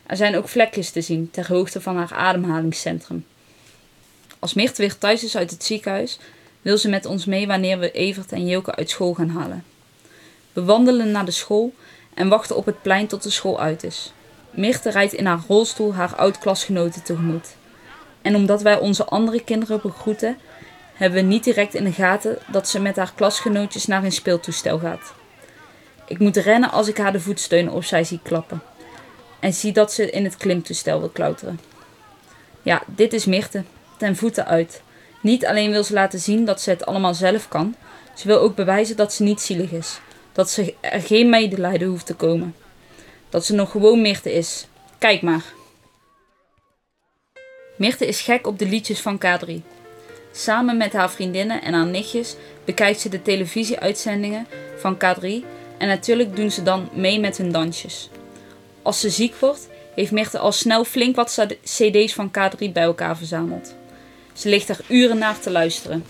[0.06, 3.26] Er zijn ook vlekjes te zien ter hoogte van haar ademhalingscentrum.
[4.40, 6.20] Als Mirte weer thuis is uit het ziekenhuis,
[6.62, 9.64] wil ze met ons mee wanneer we Evert en Joke uit school gaan halen.
[10.54, 11.74] We wandelen naar de school
[12.14, 14.12] en wachten op het plein tot de school uit is.
[14.52, 17.56] Mirte rijdt in haar rolstoel haar oud-klasgenoten tegemoet.
[18.22, 20.38] En omdat wij onze andere kinderen begroeten,
[20.96, 24.80] hebben we niet direct in de gaten dat ze met haar klasgenootjes naar een speeltoestel
[24.80, 25.14] gaat.
[26.08, 28.62] Ik moet rennen als ik haar de voetsteunen opzij zie klappen.
[29.40, 31.60] En zie dat ze in het klimtoestel wil klauteren.
[32.62, 33.64] Ja, dit is Mirte,
[33.98, 34.82] ten voeten uit.
[35.22, 37.76] Niet alleen wil ze laten zien dat ze het allemaal zelf kan,
[38.16, 40.00] ze wil ook bewijzen dat ze niet zielig is.
[40.32, 42.56] Dat ze er geen medelijden hoeft te komen.
[43.30, 44.68] Dat ze nog gewoon Mirte is.
[44.98, 45.44] Kijk maar.
[47.78, 49.75] Mirte is gek op de liedjes van K3.
[50.38, 55.26] Samen met haar vriendinnen en haar nichtjes bekijkt ze de televisieuitzendingen van K3
[55.78, 58.10] en natuurlijk doen ze dan mee met hun dansjes.
[58.82, 63.18] Als ze ziek wordt, heeft Mirte al snel flink wat cd's van K3 bij elkaar
[63.18, 63.76] verzameld.
[64.34, 66.06] Ze ligt er uren naar te luisteren.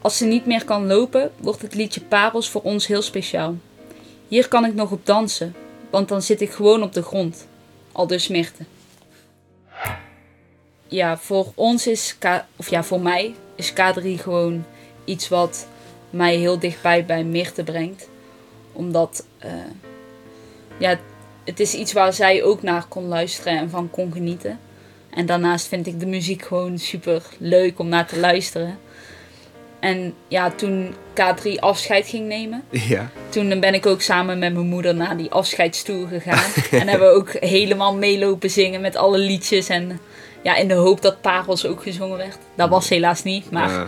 [0.00, 3.56] Als ze niet meer kan lopen, wordt het liedje Parels voor ons heel speciaal.
[4.28, 5.54] Hier kan ik nog op dansen,
[5.90, 7.46] want dan zit ik gewoon op de grond.
[7.92, 8.64] Al dus Mirte.
[10.88, 14.64] Ja, voor ons is K, of ja, voor mij is K3 gewoon
[15.04, 15.66] iets wat
[16.10, 18.08] mij heel dichtbij bij Mirte brengt.
[18.72, 19.50] Omdat, uh,
[20.78, 20.98] ja,
[21.44, 24.58] het is iets waar zij ook naar kon luisteren en van kon genieten.
[25.10, 28.78] En daarnaast vind ik de muziek gewoon super leuk om naar te luisteren.
[29.80, 33.10] En ja, toen K3 afscheid ging nemen, Ja.
[33.28, 36.52] toen ben ik ook samen met mijn moeder naar die afscheidstoer gegaan.
[36.80, 39.68] en hebben we ook helemaal meelopen zingen met alle liedjes.
[39.68, 40.00] En
[40.46, 42.38] ja, in de hoop dat Parels ook gezongen werd.
[42.54, 43.86] Dat was helaas niet, maar Ja.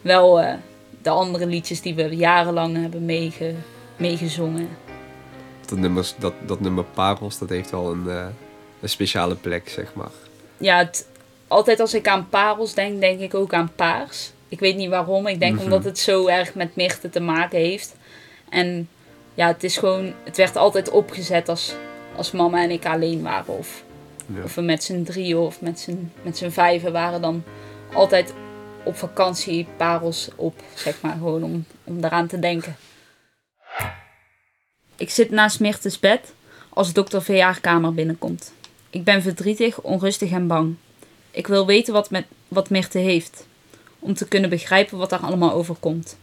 [0.00, 0.54] wel eh,
[1.02, 3.54] de andere liedjes die we jarenlang hebben meege,
[3.96, 4.68] meegezongen.
[5.66, 8.26] dat, nummer, dat, dat nummer Parels, dat heeft wel een, eh,
[8.80, 10.10] een speciale plek, zeg maar.
[10.56, 11.06] Ja, het,
[11.48, 14.32] altijd als ik aan parels denk, denk ik ook aan paars.
[14.48, 15.26] Ik weet niet waarom.
[15.26, 15.64] Ik denk Mhm.
[15.64, 17.96] omdat het zo erg met Mirte te maken heeft.
[18.48, 18.88] En
[19.34, 21.74] ja, het is gewoon, het werd altijd opgezet als,
[22.16, 23.58] als mama en ik alleen waren.
[23.58, 23.82] Of,
[24.44, 27.44] Of we met z'n drieën of met z'n, met z'n vijven waren dan
[27.92, 28.34] altijd
[28.84, 31.12] op vakantie parels op, zeg maar.
[31.12, 32.76] Gewoon om, om daaraan te denken.
[34.96, 36.32] Ik zit naast Mirtes bed
[36.68, 38.52] als dokter V haar kamer binnenkomt.
[38.90, 40.74] Ik ben verdrietig, onrustig en bang.
[41.30, 43.46] Ik wil weten wat, met, wat Mirte heeft,
[43.98, 46.18] om te kunnen begrijpen wat daar allemaal overkomt.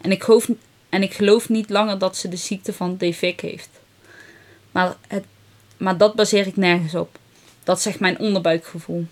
[0.00, 0.48] En ik, geloof,
[0.88, 3.70] en ik geloof niet langer dat ze de ziekte van Devik heeft.
[4.70, 5.24] Maar, het,
[5.76, 7.18] maar dat baseer ik nergens op.
[7.66, 9.06] Dat zegt mijn onderbuikgevoel.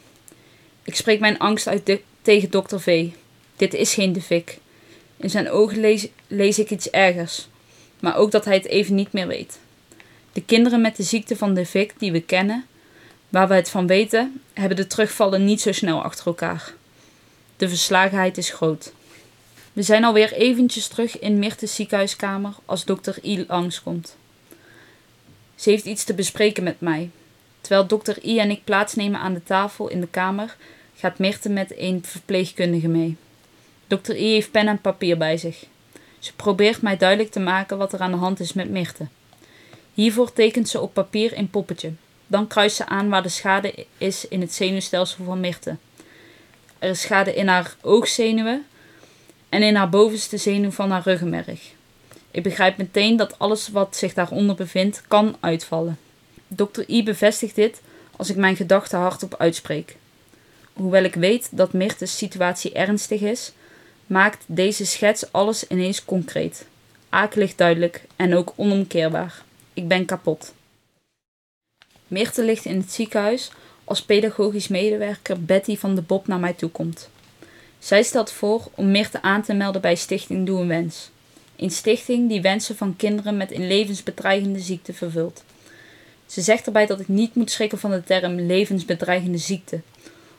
[0.82, 3.08] Ik spreek mijn angst uit de- tegen dokter V.
[3.56, 4.58] Dit is geen Devik.
[5.16, 5.80] In zijn ogen
[6.28, 7.48] lees, ik iets ergers,
[8.00, 9.58] maar ook dat hij het even niet meer weet.
[10.32, 12.66] De kinderen met de ziekte van Devik die we kennen,
[13.28, 16.74] Waar we het van weten, hebben de terugvallen niet zo snel achter elkaar.
[17.56, 18.92] De verslagenheid is groot.
[19.72, 24.16] We zijn alweer eventjes terug in Mirte's ziekenhuiskamer als dokter I langskomt.
[25.54, 27.10] Ze heeft iets te bespreken met mij.
[27.64, 30.56] Terwijl dokter I en ik plaatsnemen aan de tafel in de kamer,
[30.96, 33.16] gaat Mirte met een verpleegkundige mee.
[33.86, 35.64] Dokter I heeft pen en papier bij zich.
[36.18, 39.06] Ze probeert mij duidelijk te maken wat er aan de hand is met Mirte.
[39.94, 41.92] Hiervoor tekent ze op papier een poppetje.
[42.26, 45.76] Dan kruist ze aan waar de schade is in het zenuwstelsel van Mirte.
[46.78, 48.66] Er is schade in haar oogzenuwen
[49.48, 51.72] en in haar bovenste zenuw van haar ruggenmerg.
[52.30, 55.98] Ik begrijp meteen dat alles wat zich daaronder bevindt kan uitvallen.
[56.56, 56.82] Dr.
[56.88, 57.80] I bevestigt dit
[58.16, 59.96] als ik mijn gedachten hardop uitspreek.
[60.72, 63.52] Hoewel ik weet dat Mirte's situatie ernstig is,
[64.06, 66.66] maakt deze schets alles ineens concreet.
[67.08, 69.42] Akelig duidelijk en ook onomkeerbaar.
[69.72, 70.54] Ik ben kapot.
[72.06, 73.50] Mirte ligt in het ziekenhuis
[73.84, 77.08] als pedagogisch medewerker Betty van de Bob naar mij toe komt.
[77.78, 81.10] Zij stelt voor om Mirte aan te melden bij Stichting Doe een Wens.
[81.56, 85.44] Een stichting die wensen van kinderen met een levensbedreigende ziekte vervult.
[86.26, 89.80] Ze zegt erbij dat ik niet moet schrikken van de term levensbedreigende ziekte,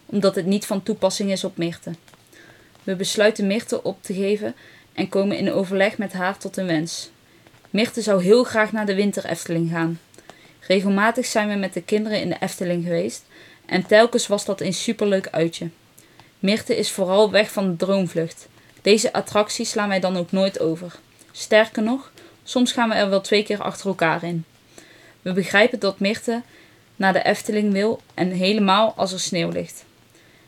[0.06, 1.92] omdat het niet van toepassing is op Mirte.
[2.84, 4.56] We besluiten Mirte op te geven
[4.94, 7.10] en komen in overleg met haar tot een wens.
[7.70, 10.00] Mirte zou heel graag naar de winter Efteling gaan.
[10.60, 13.24] Regelmatig zijn we met de kinderen in de Efteling geweest
[13.66, 15.70] en telkens was dat een superleuk uitje.
[16.40, 18.48] Mirte is vooral weg van de droomvlucht.
[18.82, 20.96] Deze attractie slaan wij dan ook nooit over.
[21.32, 22.12] Sterker nog,
[22.44, 24.46] soms gaan we er wel twee keer achter elkaar in.
[25.26, 26.42] We begrijpen dat Mirte
[26.96, 29.86] naar de Efteling wil en helemaal als er sneeuw ligt.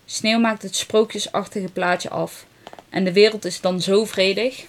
[0.05, 2.45] Sneeuw maakt het sprookjesachtige plaatje af
[2.89, 4.65] en de wereld is dan zo vredig.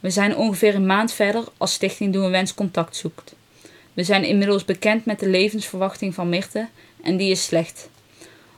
[0.00, 3.34] We zijn ongeveer een maand verder als Stichting Doe een Wens contact zoekt.
[3.92, 6.68] We zijn inmiddels bekend met de levensverwachting van Mirte
[7.02, 7.88] en die is slecht.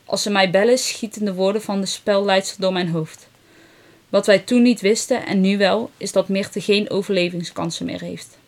[0.04, 3.28] Als ze mij bellen, schieten de woorden van de spelleidster door mijn hoofd.
[4.08, 8.38] Wat wij toen niet wisten en nu wel, is dat Mirte geen overlevingskansen meer heeft.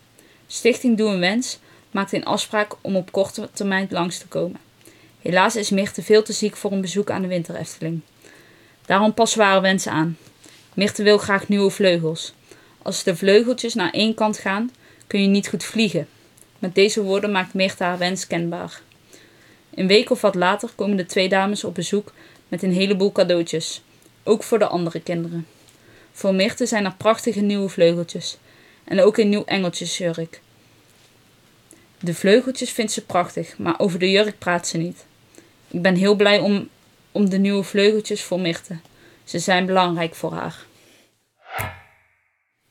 [0.46, 1.58] Stichting Doe een Wens
[1.96, 4.60] maakt een afspraak om op korte termijn langs te komen.
[5.20, 8.00] Helaas is Mirte veel te ziek voor een bezoek aan de Winter Efteling.
[8.86, 10.18] Daarom we haar wensen aan.
[10.74, 12.34] Mirte wil graag nieuwe vleugels.
[12.82, 14.70] Als de vleugeltjes naar één kant gaan,
[15.06, 16.08] kun je niet goed vliegen.
[16.58, 18.80] Met deze woorden maakt Mirte haar wens kenbaar.
[19.74, 22.12] Een week of wat later komen de twee dames op bezoek
[22.48, 23.82] met een heleboel cadeautjes.
[24.22, 25.46] Ook voor de andere kinderen.
[26.12, 28.36] Voor Mirte zijn er prachtige nieuwe vleugeltjes.
[28.84, 30.40] En ook een nieuw engeltjesjurk.
[32.06, 35.04] De vleugeltjes vindt ze prachtig, maar over de jurk praat ze niet.
[35.68, 36.68] Ik ben heel blij om,
[37.12, 38.78] om de nieuwe vleugeltjes voor Mirte.
[39.24, 40.66] Ze zijn belangrijk voor haar.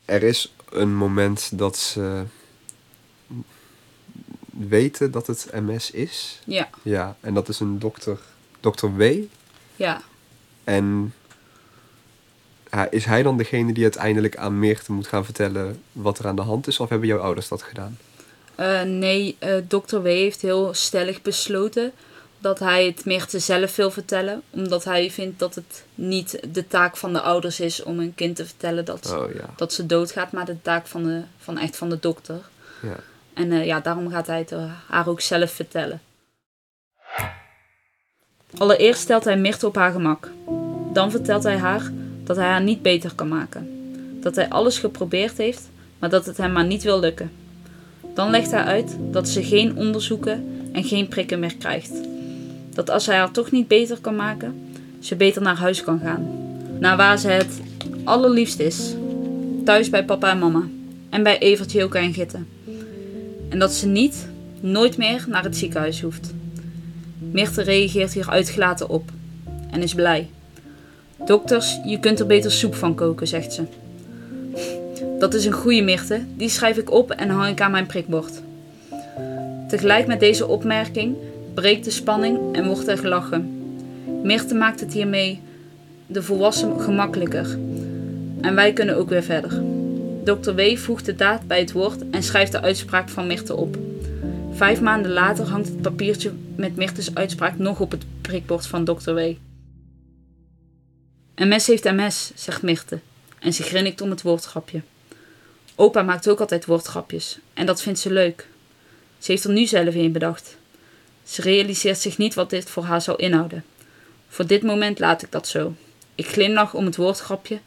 [0.06, 2.24] Er is een moment dat ze
[4.52, 6.40] weten dat het MS is.
[6.46, 8.20] Ja, Ja, en dat is een dokter,
[8.60, 9.24] dokter W.
[9.76, 10.02] ja.
[10.64, 11.14] En
[12.90, 16.42] is hij dan degene die uiteindelijk aan Meerte moet gaan vertellen wat er aan de
[16.42, 16.80] hand is?
[16.80, 17.98] Of hebben jouw ouders dat gedaan?
[18.56, 21.92] Eh, nee, eh dokter W heeft heel stellig besloten
[22.40, 24.42] dat hij het Mirte zelf wil vertellen.
[24.50, 28.36] Omdat hij vindt dat het niet de taak van de ouders is om een kind
[28.36, 29.50] te vertellen dat, Oh ja.
[29.56, 32.40] dat ze doodgaat, maar de taak van, de, van echt van de dokter.
[32.82, 32.96] ja.
[33.34, 34.54] En eh, ja, daarom gaat hij het
[34.88, 36.02] haar ook zelf vertellen.
[38.58, 40.30] Allereerst stelt hij Mirte op haar gemak.
[40.94, 41.92] Dan vertelt hij haar
[42.24, 43.70] dat hij haar niet beter kan maken.
[44.22, 47.32] Dat hij alles geprobeerd heeft, maar dat het hem maar niet wil lukken.
[48.16, 51.92] Dan legt hij uit dat ze geen onderzoeken en geen prikken meer krijgt.
[52.74, 56.28] Dat als hij haar toch niet beter kan maken, ze beter naar huis kan gaan.
[56.80, 57.62] Naar waar ze het
[58.04, 58.94] allerliefst is.
[59.66, 60.64] Thuis bij papa en mama.
[61.10, 62.40] En bij Evert, Joke en Gitte.
[63.50, 64.28] En dat ze niet,
[64.60, 66.34] nooit meer naar het ziekenhuis hoeft.
[67.32, 69.10] Mirte reageert hier uitgelaten op
[69.72, 70.30] en is blij.
[71.26, 73.64] Dokters, je kunt er beter soep van koken, zegt ze.
[75.26, 78.42] Dat is een goede Mirte, die schrijf ik op en hang ik aan mijn prikbord.
[79.68, 81.16] Tegelijk met deze opmerking
[81.54, 83.74] breekt de spanning en wordt er gelachen.
[84.24, 85.42] Mirte maakt het hiermee
[86.06, 87.58] de volwassen gemakkelijker.
[88.42, 89.62] En wij kunnen ook weer verder.
[90.24, 90.52] Dr.
[90.52, 90.78] W.
[90.78, 93.78] voegt de daad bij het woord en schrijft de uitspraak van Mirte op.
[94.52, 99.14] Vijf maanden later hangt het papiertje met Mirtes uitspraak nog op het prikbord van Dr.
[99.14, 99.20] W.
[101.36, 103.00] MS heeft MS, zegt Mirte
[103.40, 104.82] en ze grinnikt om het woordgrapje.
[105.76, 108.48] Opa maakt ook altijd woordgrapjes en dat vindt ze leuk.
[109.20, 110.58] Ze heeft er nu zelf een bedacht.
[111.24, 113.66] Ze realiseert zich niet wat dit voor haar zou inhouden.
[114.30, 115.74] Voor dit moment laat ik dat zo.
[116.16, 117.60] Ik glimlach om het woordgrapje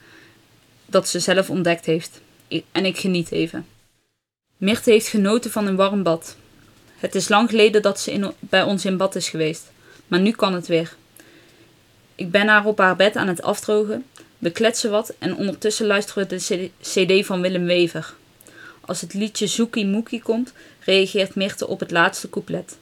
[0.87, 2.21] dat ze zelf ontdekt heeft.
[2.73, 3.66] En ik geniet even.
[4.57, 6.37] Mirte heeft genoten van een warm bad.
[6.97, 9.71] Het is lang geleden dat ze in, bij ons in bad is geweest,
[10.07, 10.97] maar nu kan het weer.
[12.14, 14.05] Ik ben haar op haar bed aan het afdrogen,
[14.38, 18.14] we kletsen wat en ondertussen luisteren we de CD van Willem Wever.
[18.81, 20.53] Als het liedje Zoekie Moekie komt,
[20.85, 22.79] reageert Mirte op het laatste couplet.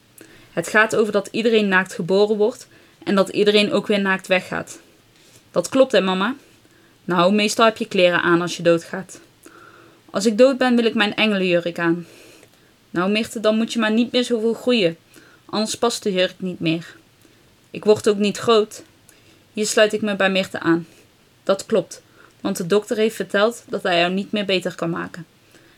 [0.52, 2.68] Het gaat over dat iedereen naakt geboren wordt
[3.04, 4.80] en dat iedereen ook weer naakt weggaat.
[5.50, 6.34] Dat klopt hè mama?
[7.04, 9.20] Nou, meestal heb je kleren aan als je doodgaat.
[10.10, 12.06] Als ik dood ben, wil ik mijn engelenjurk aan.
[12.90, 14.96] Nou, Mirte, dan moet je maar niet meer zoveel groeien.
[15.44, 16.96] Anders past de jurk niet meer.
[17.70, 18.82] Ik word ook niet groot.
[19.52, 20.86] Hier sluit ik me bij Mirte aan.
[21.46, 22.02] Dat klopt,
[22.40, 25.26] want de dokter heeft verteld dat hij jou niet meer beter kan maken.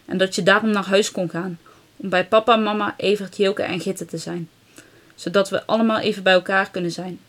[0.04, 1.58] En dat je daarom naar huis kon gaan,
[1.96, 4.48] om bij papa, mama, Evert, Joke en Gitte te zijn.
[5.14, 7.20] Zodat we allemaal even bij elkaar kunnen zijn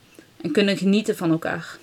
[0.41, 1.78] en kunnen genieten van elkaar.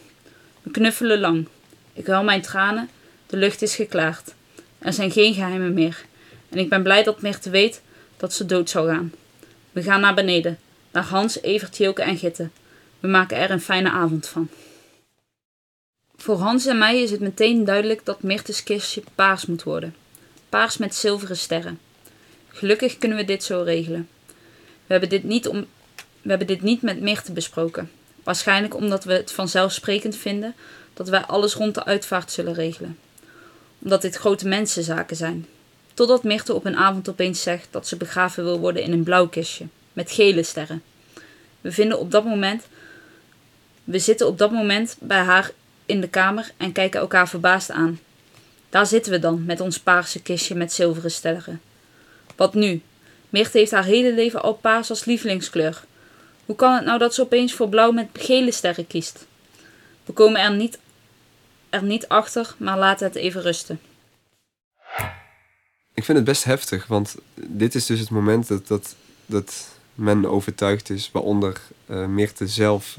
[0.63, 1.49] We knuffelen lang.
[1.93, 2.89] Ik huil mijn tranen,
[3.27, 4.35] de lucht is geklaard.
[4.79, 6.05] Er zijn geen geheimen meer.
[6.49, 7.83] En ik ben blij dat Mirte weet
[8.17, 9.13] dat ze dood zal gaan.
[9.73, 10.59] We gaan naar beneden,
[10.93, 12.49] naar Hans, Evert, Joke en Gitte.
[13.01, 14.49] We maken er een fijne avond van.
[16.27, 19.95] Voor Hans en mij is het meteen duidelijk dat Mirtes kistje paars moet worden.
[20.49, 21.79] Paars met zilveren sterren.
[22.49, 24.09] Gelukkig kunnen we dit zo regelen.
[24.87, 25.67] We hebben dit niet, om,
[26.23, 27.91] we hebben dit niet met Mirte besproken.
[28.23, 30.55] Waarschijnlijk omdat we het vanzelfsprekend vinden
[30.95, 32.99] dat wij alles rond de uitvaart zullen regelen.
[33.79, 35.47] Omdat dit grote mensenzaken zijn.
[35.95, 39.29] Totdat Mirte op een avond opeens zegt dat ze begraven wil worden in een blauw
[39.29, 40.83] kistje, met gele sterren.
[41.61, 42.67] We vinden op dat moment.
[43.85, 45.53] We zitten op dat moment bij haar
[45.87, 48.01] in de kamer en kijken elkaar verbaasd aan.
[48.69, 51.61] Daar zitten we dan, met ons paarse kistje met zilveren sterren.
[52.37, 52.83] Wat nu?
[53.29, 55.85] Mirte heeft haar hele leven al paars als lievelingskleur.
[56.45, 59.27] Hoe kan het nou dat ze opeens voor blauw met gele sterren kiest?
[60.05, 60.79] We komen er niet,
[61.71, 63.81] er niet achter, maar laten het even rusten.
[65.95, 68.95] Ik vind het best heftig, want dit is dus het moment dat, dat,
[69.27, 72.99] dat men overtuigd is, waaronder eh Mirte zelf,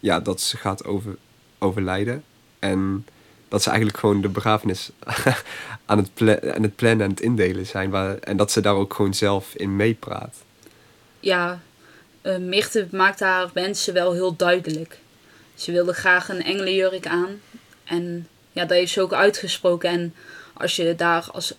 [0.00, 1.16] ja, dat ze gaat over,
[1.58, 2.24] overlijden.
[2.58, 3.06] En
[3.48, 4.90] dat ze eigenlijk gewoon de begrafenis
[5.86, 7.90] aan het, pla aan het plannen en het indelen zijn.
[7.90, 10.36] Waar, en dat ze daar ook gewoon zelf in meepraat.
[11.20, 11.60] Ja,
[12.22, 14.98] uh, Mirte maakt haar wensen wel heel duidelijk.
[15.54, 17.40] Ze wilde graag een engelenjurk aan.
[17.84, 19.90] En ja, dat heeft ze ook uitgesproken.
[19.90, 20.14] En
[20.52, 21.54] als je daar als,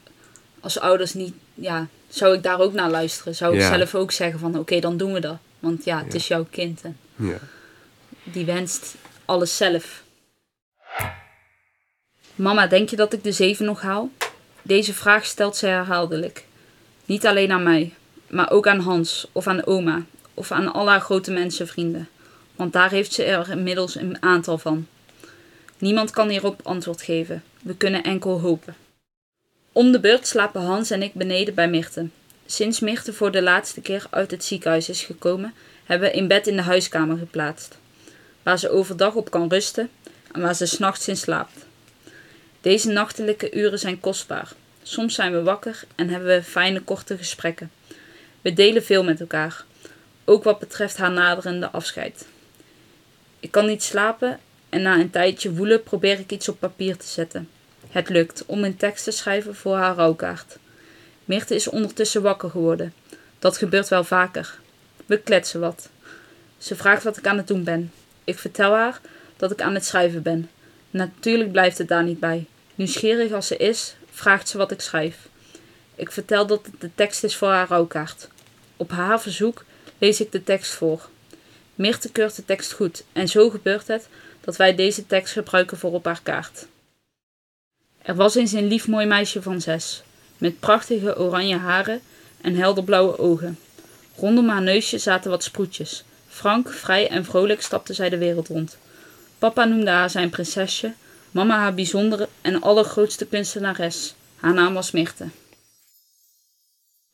[0.59, 1.33] als ouders niet...
[1.53, 3.35] Ja, zou ik daar ook naar luisteren.
[3.35, 5.37] Zou ik zelf ook zeggen van oké, dan doen we dat.
[5.59, 6.81] Want ja, het is jouw kind.
[6.81, 7.37] En ja.
[8.23, 8.95] Die wenst
[9.25, 10.03] alles zelf.
[12.39, 14.09] Mama, denk je dat ik de zeven nog haal?
[14.61, 16.45] Deze vraag stelt ze herhaaldelijk.
[17.05, 17.93] Niet alleen aan mij,
[18.27, 22.09] maar ook aan Hans of aan oma of aan al haar grote mensenvrienden.
[22.55, 24.87] Want daar heeft ze er inmiddels een aantal van.
[25.77, 27.43] Niemand kan hierop antwoord geven.
[27.61, 28.75] We kunnen enkel hopen.
[29.71, 32.07] Om de beurt slapen Hans en ik beneden bij Mirte.
[32.45, 35.53] Sinds Mirte voor de laatste keer uit het ziekenhuis is gekomen,
[35.85, 37.77] hebben we een bed in de huiskamer geplaatst,
[38.43, 39.89] waar ze overdag op kan rusten
[40.31, 41.67] en waar ze s'nachts in slaapt.
[42.61, 44.51] Deze nachtelijke uren zijn kostbaar.
[44.83, 47.71] Soms zijn we wakker en hebben we fijne korte gesprekken.
[48.41, 49.63] We delen veel met elkaar,
[50.25, 52.27] ook wat betreft haar naderende afscheid.
[53.39, 54.39] Ik kan niet slapen
[54.69, 57.49] en na een tijdje woelen probeer ik iets op papier te zetten.
[57.89, 60.57] Het lukt om een tekst te schrijven voor haar rouwkaart.
[61.25, 62.93] Mirte is ondertussen wakker geworden.
[63.39, 64.59] Dat gebeurt wel vaker.
[65.05, 65.89] We kletsen wat.
[66.57, 67.91] Ze vraagt wat ik aan het doen ben.
[68.23, 69.01] Ik vertel haar
[69.37, 70.49] dat ik aan het schrijven ben.
[70.89, 72.45] Natuurlijk blijft het daar niet bij.
[72.75, 75.27] Nieuwsgierig als ze is, vraagt ze wat ik schrijf.
[75.95, 78.27] Ik vertel dat het de tekst is voor haar rouwkaart.
[78.77, 79.65] Op haar verzoek
[79.97, 81.09] lees ik de tekst voor.
[81.75, 84.07] Mirte keurt de tekst goed en zo gebeurt het
[84.41, 86.67] dat wij deze tekst gebruiken voor op haar kaart.
[88.01, 90.03] Er was eens een lief mooi meisje van zes,
[90.37, 92.01] met prachtige oranje haren
[92.41, 93.59] en helderblauwe ogen.
[94.15, 96.03] Rondom haar neusje zaten wat sproetjes.
[96.27, 98.77] Frank, vrij en vrolijk stapte zij de wereld rond.
[99.39, 100.93] Papa noemde haar zijn prinsesje,
[101.31, 104.15] mama haar bijzondere en allergrootste kunstenares.
[104.35, 105.27] Haar naam was Mirte.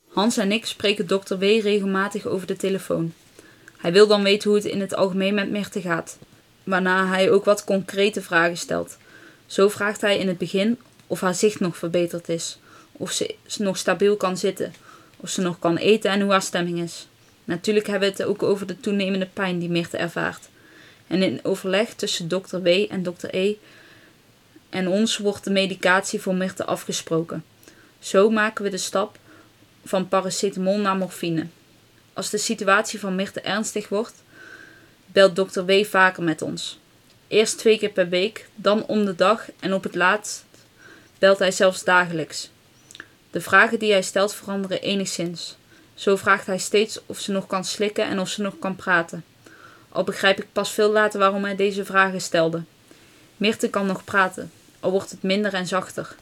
[0.08, 1.42] Hans en ik spreken dokter W.
[1.42, 3.14] regelmatig over de telefoon.
[3.78, 6.18] Hij wil dan weten hoe het in het algemeen met Mirte gaat,
[6.64, 8.98] waarna hij ook wat concrete vragen stelt.
[9.46, 12.58] Zo vraagt hij in het begin of haar zicht nog verbeterd is,
[12.92, 14.74] of ze nog stabiel kan zitten,
[15.18, 17.08] of ze nog kan eten en hoe haar stemming is.
[17.44, 20.50] Natuurlijk hebben we het ook over de toenemende pijn die Mirte ervaart.
[21.08, 23.56] En in overleg tussen dokter W en dokter E
[24.70, 27.46] en ons wordt de medicatie voor Mirte afgesproken.
[28.00, 29.18] Zo maken we de stap
[29.86, 31.48] van paracetamol naar morfine.
[32.14, 34.24] Als de situatie van Mirte ernstig wordt,
[35.06, 36.80] belt dokter W vaker met ons.
[37.28, 40.44] Eerst twee keer per week, dan om de dag en op het laatst
[41.20, 42.50] belt hij zelfs dagelijks.
[43.32, 45.56] De vragen die hij stelt veranderen enigszins.
[45.94, 49.24] Zo vraagt hij steeds of ze nog kan slikken en of ze nog kan praten.
[49.96, 52.64] Al begrijp ik pas veel later waarom hij deze vragen stelde.
[53.38, 56.16] Mirte kan nog praten, al wordt het minder en zachter.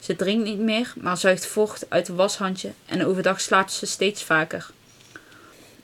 [0.00, 4.22] Ze drinkt niet meer, maar zuigt vocht uit het washandje en overdag slaapt ze steeds
[4.22, 4.70] vaker.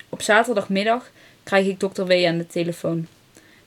[0.09, 1.11] Op zaterdagmiddag
[1.43, 3.07] krijg ik dokter W aan de telefoon.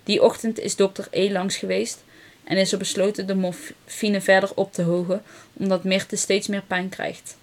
[0.04, 2.04] Die ochtend is dokter E langs geweest
[2.44, 6.90] en is er besloten de morfine verder op te hogen, omdat Mirte steeds meer pijn
[6.90, 7.38] krijgt.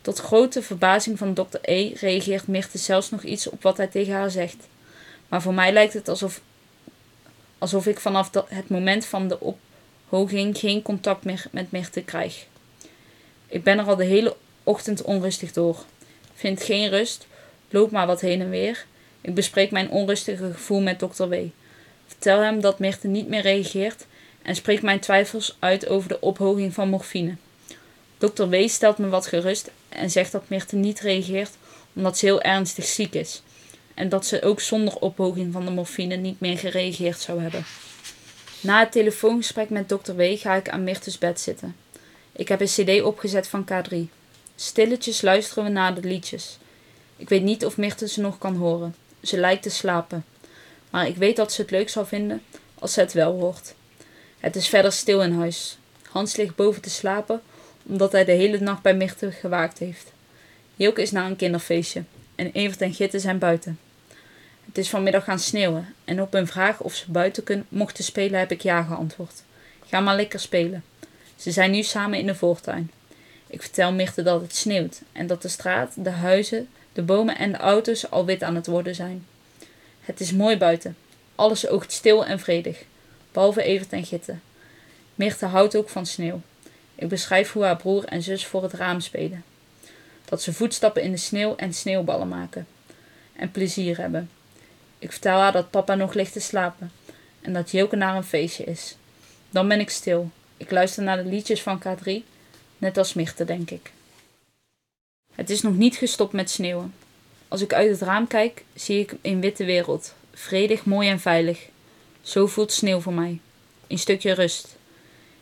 [0.00, 4.14] Tot grote verbazing van dokter E reageert Mirte zelfs nog iets op wat hij tegen
[4.14, 4.66] haar zegt.
[5.28, 6.40] Maar voor mij lijkt het alsof,
[7.58, 9.38] alsof ik vanaf het moment van de
[10.10, 12.46] ophoging geen contact meer met Mirte krijg.
[13.46, 15.84] Ik ben er al de hele ochtend onrustig door.
[16.34, 17.26] Vind geen rust,
[17.68, 18.86] loop maar wat heen en weer.
[19.20, 21.34] Ik bespreek mijn onrustige gevoel met dokter W.
[22.06, 24.06] Vertel hem dat Mirte niet meer reageert
[24.42, 27.36] en spreek mijn twijfels uit over de ophoging van morfine.
[28.18, 31.50] Dokter W stelt me wat gerust en zegt dat Mirte niet reageert
[31.92, 33.42] omdat ze heel ernstig ziek is
[33.96, 37.64] en dat ze ook zonder ophoging van de morfine niet meer gereageerd zou hebben.
[38.60, 41.76] Na het telefoongesprek met dokter W ga ik aan Mirtes bed zitten.
[42.32, 43.96] Ik heb een cd opgezet van K3.
[44.54, 46.58] Stilletjes luisteren we naar de liedjes.
[47.16, 48.94] Ik weet niet of Mirte ze nog kan horen.
[49.22, 50.24] Ze lijkt te slapen.
[50.90, 52.42] Maar ik weet dat ze het leuk zal vinden
[52.78, 53.74] als ze het wel hoort.
[54.38, 55.78] Het is verder stil in huis.
[56.10, 57.42] Hans ligt boven te slapen
[57.82, 60.12] omdat hij de hele nacht bij Mirte gewaakt heeft.
[60.76, 63.78] Joke is naar een kinderfeestje en Evert en Gitte zijn buiten.
[64.76, 68.38] Het is vanmiddag gaan sneeuwen en op een vraag of ze buiten kunnen, mochten spelen
[68.38, 69.42] heb ik ja geantwoord.
[69.86, 70.84] Ga maar lekker spelen.
[71.36, 72.90] Ze zijn nu samen in de voortuin.
[73.46, 77.52] Ik vertel Mirte dat het sneeuwt en dat de straat, de huizen, de bomen en
[77.52, 79.26] de auto's al wit aan het worden zijn.
[80.00, 80.96] Het is mooi buiten.
[81.34, 82.84] Alles oogt stil en vredig,
[83.32, 84.34] behalve Evert en Gitte.
[85.14, 86.40] Mirte houdt ook van sneeuw.
[86.94, 89.44] Ik beschrijf hoe haar broer en zus voor het raam spelen.
[90.24, 92.66] Dat ze voetstappen in de sneeuw en sneeuwballen maken.
[93.32, 94.30] En plezier hebben.
[95.06, 96.92] Ik vertel haar dat papa nog ligt te slapen
[97.40, 98.96] en dat Joke naar een feestje is.
[99.50, 100.30] Dan ben ik stil.
[100.56, 102.10] Ik luister naar de liedjes van K3,
[102.78, 103.92] net als Mirte, denk ik.
[105.34, 106.94] Het is nog niet gestopt met sneeuwen.
[107.48, 110.14] Als ik uit het raam kijk, zie ik een witte wereld.
[110.32, 111.68] Vredig, mooi en veilig.
[112.22, 113.40] Zo voelt sneeuw voor mij.
[113.86, 114.76] Een stukje rust.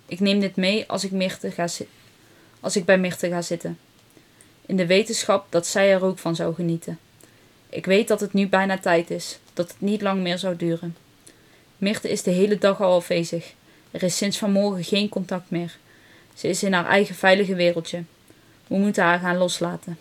[0.07, 1.67] Ik neem dit mee als ik, ga
[2.61, 3.79] als ik bij Mirte ga zitten.
[4.67, 6.99] In de wetenschap dat zij er ook van zou genieten.
[7.75, 10.97] Ik weet dat het nu bijna tijd is, dat het niet lang meer zou duren.
[11.77, 13.55] Mirte is de hele dag al afwezig.
[13.91, 15.77] Er is sinds vanmorgen geen contact meer.
[16.35, 18.03] Ze is in haar eigen veilige wereldje.
[18.67, 19.99] We moeten haar gaan loslaten.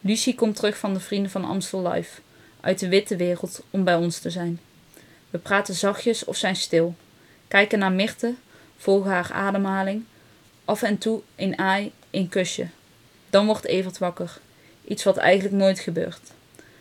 [0.00, 2.20] Lucie komt terug van de Vrienden van Amstel Live,
[2.60, 4.60] uit de witte wereld, om bij ons te zijn.
[5.30, 6.94] We praten zachtjes of zijn stil.
[7.48, 8.34] Kijken naar Mirte,
[8.76, 10.04] volgen haar ademhaling.
[10.64, 12.68] Af en toe een aai, een kusje.
[13.30, 14.38] Dan wordt Evert wakker.
[14.84, 16.34] Iets wat eigenlijk nooit gebeurt.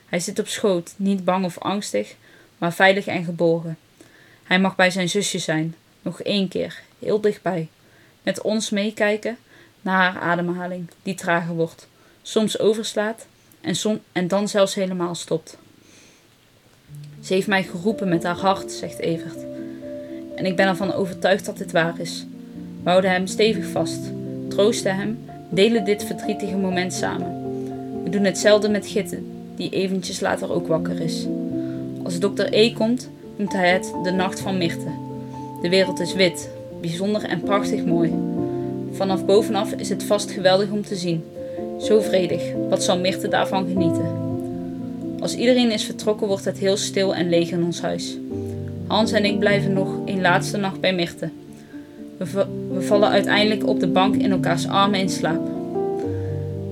[0.05, 2.15] Hij zit op schoot, niet bang of angstig,
[2.57, 3.77] maar veilig en geborgen.
[4.43, 7.67] Hij mag bij zijn zusje zijn, nog één keer, heel dichtbij.
[8.23, 9.37] Met ons meekijken
[9.81, 11.87] naar haar ademhaling, die trager wordt,
[12.21, 13.27] soms overslaat
[13.61, 15.57] en, en dan zelfs helemaal stopt.
[17.21, 19.45] Ze heeft mij geroepen met haar hart, zegt Evert.
[20.35, 22.25] En ik ben ervan overtuigd dat dit waar is.
[22.83, 23.99] We houden hem stevig vast,
[24.49, 27.43] troosten hem, delen dit verdrietige moment samen.
[28.03, 29.19] We doen hetzelfde met Gitte,
[29.55, 31.27] die eventjes later ook wakker is.
[32.03, 35.03] Als dokter E komt, noemt hij het de nacht van Mirte.
[35.61, 36.49] De wereld is wit,
[36.81, 38.13] bijzonder en prachtig mooi.
[38.91, 41.23] Vanaf bovenaf is het vast geweldig om te zien.
[41.79, 44.23] Zo vredig, wat zal Mirte daarvan genieten?
[45.19, 48.17] Als iedereen is vertrokken, wordt het heel stil en leeg in ons huis.
[48.87, 51.29] Hans en ik blijven nog een laatste nacht bij Mirte.
[52.17, 55.49] We, we vallen uiteindelijk op de bank in elkaars armen in slaap.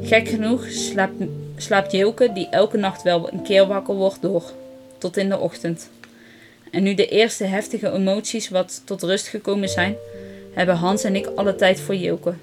[0.01, 1.23] Gek genoeg slaapt,
[1.57, 4.43] slaapt Jeelke, die elke nacht wel een keer wakker wordt, door.
[4.97, 5.89] Tot in de ochtend.
[6.71, 9.95] En nu de eerste heftige emoties wat tot rust gekomen zijn,
[10.53, 12.33] hebben Hans en ik alle tijd voor Jeelke.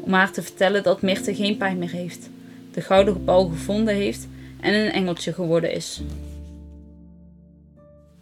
[0.00, 2.28] Om haar te vertellen dat Mirte geen pijn meer heeft.
[2.72, 4.28] De gouden bal gevonden heeft
[4.60, 6.00] en een engeltje geworden is.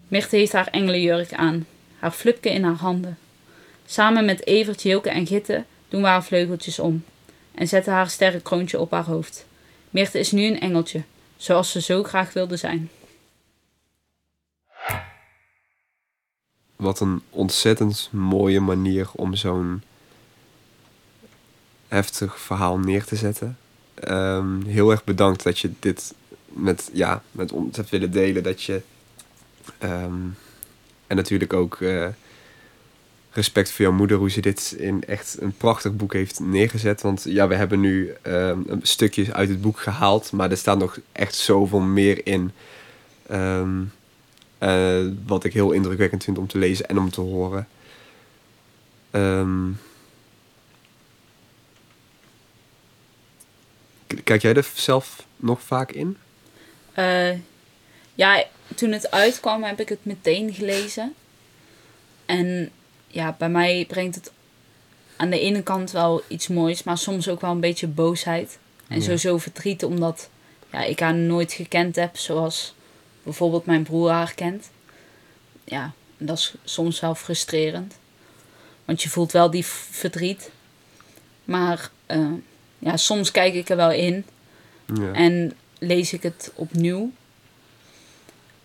[0.09, 1.67] Mirte heeft haar engelenjurk aan,
[1.99, 3.19] haar flupke in haar handen.
[3.87, 7.05] Samen met Evert, Jeelke en Gitte doen we haar vleugeltjes om
[7.55, 9.47] en zetten haar sterrenkroontje op haar hoofd.
[9.99, 11.03] Mirte is nu een engeltje,
[11.37, 12.91] zoals ze zo graag wilde zijn.
[16.77, 19.83] Wat een ontzettend mooie manier om zo'n
[21.89, 23.59] heftig verhaal neer te zetten.
[23.95, 26.15] Ehm, heel erg bedankt dat je dit
[26.47, 28.43] met, ja, met ons hebt willen delen.
[28.43, 28.83] Dat je,
[29.79, 30.23] ehm,
[31.07, 32.09] en natuurlijk ook eh,
[33.33, 37.03] respect voor jouw moeder, hoe ze dit in echt een prachtig boek heeft neergezet.
[37.03, 40.79] Want ja, we hebben nu ehm, een stukje uit het boek gehaald, maar er staat
[40.79, 42.53] nog echt zoveel meer in.
[43.27, 43.83] Ehm,
[44.59, 47.69] eh, wat ik heel indrukwekkend vind om te lezen en om te horen.
[49.11, 49.71] Ehm,
[54.25, 56.17] kijk jij er zelf nog vaak in?
[56.93, 57.33] Eh,
[58.15, 61.15] ja, toen het uitkwam heb ik het meteen gelezen.
[62.27, 62.71] En
[63.09, 64.33] ja, bij mij brengt het
[65.17, 68.59] aan de ene kant wel iets moois, maar soms ook wel een beetje boosheid.
[68.89, 69.03] En Ja.
[69.03, 70.29] sowieso verdriet, omdat
[70.73, 72.75] ja, ik haar nooit gekend heb zoals
[73.23, 74.71] bijvoorbeeld mijn broer haar kent.
[75.65, 77.95] Ja, dat is soms wel frustrerend.
[78.85, 80.51] Want je voelt wel die verdriet.
[81.45, 82.33] Maar eh,
[82.79, 84.25] ja, soms kijk ik er wel in.
[84.95, 85.13] Ja.
[85.13, 87.11] En lees ik het opnieuw.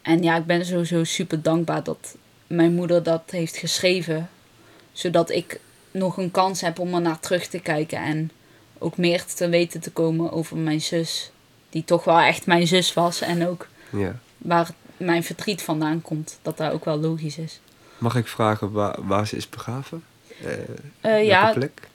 [0.01, 2.15] En ja, ik ben sowieso super dankbaar dat
[2.56, 4.30] mijn moeder dat heeft geschreven.
[4.91, 5.60] Zodat ik
[5.91, 7.97] nog een kans heb om er naar terug te kijken.
[7.97, 8.32] En
[8.78, 11.32] ook meer te weten te komen over mijn zus.
[11.70, 13.22] Die toch wel echt mijn zus was.
[13.22, 14.20] En ook ja.
[14.38, 16.38] waar mijn verdriet vandaan komt.
[16.41, 17.60] Dat dat ook wel logisch is.
[17.97, 20.04] Mag ik vragen waar, waar ze is begraven?
[20.43, 20.51] Eh,
[21.01, 21.88] Eh, ja, plek?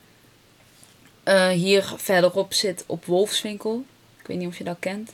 [1.22, 3.84] eh, hier verderop zit op Wolfswinkel.
[4.20, 5.12] Ik weet niet of je dat kent.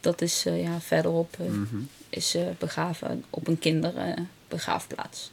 [0.00, 1.76] Dat is ja, verderop eh, Mhm.
[2.08, 3.58] is begraven op een
[4.48, 5.30] kinderbegraafplaats.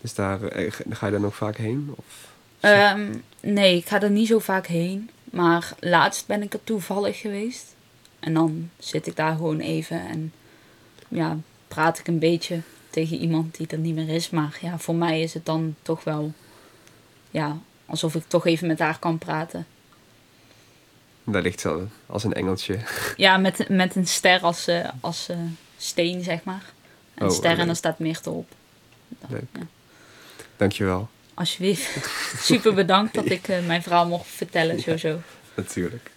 [0.00, 1.94] Dus daar, eh, ga je daar nog vaak heen?
[1.96, 2.34] Of?
[2.60, 5.10] Ehm, nee, ik ga er niet zo vaak heen.
[5.24, 7.74] Maar laatst ben ik er toevallig geweest.
[8.20, 10.32] En dan zit ik daar gewoon even en
[11.08, 11.36] ja,
[11.68, 14.30] praat ik een beetje tegen iemand die er niet meer is.
[14.30, 16.32] Maar ja, voor mij is het dan toch wel
[17.30, 19.66] ja, alsof ik toch even met haar kan praten.
[21.24, 22.78] Daar ligt ze als een engeltje.
[23.16, 24.68] Ja, met, met een ster als,
[25.00, 25.38] als eh,
[25.76, 26.64] steen, zeg maar.
[27.14, 28.48] Een Oh, ster en dan staat Meerte op.
[29.08, 29.44] Dan- Leuk.
[29.52, 29.66] ja.
[30.56, 31.08] Dankjewel.
[31.34, 32.06] Alsjeblieft.
[32.46, 35.18] Super bedankt dat ik eh, mijn verhaal mocht vertellen, sowieso.
[35.54, 36.10] Natuurlijk.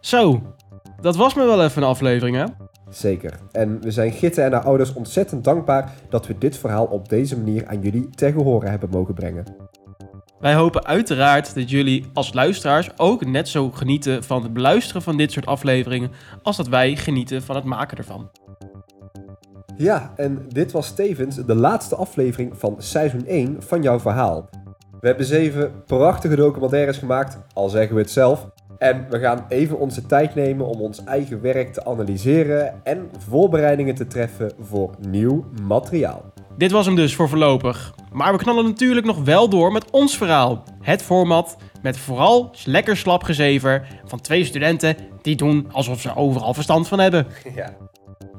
[0.00, 0.54] Zo,
[1.00, 2.44] dat was me wel even een aflevering, hè?
[2.90, 3.38] Zeker.
[3.52, 7.36] En we zijn Gitte en haar ouders ontzettend dankbaar dat we dit verhaal op deze
[7.38, 9.56] manier aan jullie ter gehore hebben mogen brengen.
[10.42, 15.16] Wij hopen uiteraard dat jullie als luisteraars ook net zo genieten van het beluisteren van
[15.16, 16.10] dit soort afleveringen
[16.42, 18.30] als dat wij genieten van het maken ervan.
[19.76, 24.48] Ja, en dit was tevens de laatste aflevering van seizoen 1 van jouw verhaal.
[25.00, 28.51] We hebben zeven prachtige documentaires gemaakt, al zeggen we het zelf.
[28.82, 33.94] En we gaan even onze tijd nemen om ons eigen werk te analyseren en voorbereidingen
[33.94, 36.32] te treffen voor nieuw materiaal.
[36.56, 37.94] Dit was hem dus voor voorlopig.
[38.12, 40.64] Maar we knallen natuurlijk nog wel door met ons verhaal.
[40.80, 46.54] Het format met vooral lekker slap gezever van twee studenten die doen alsof ze overal
[46.54, 47.26] verstand van hebben.
[47.54, 47.76] Ja.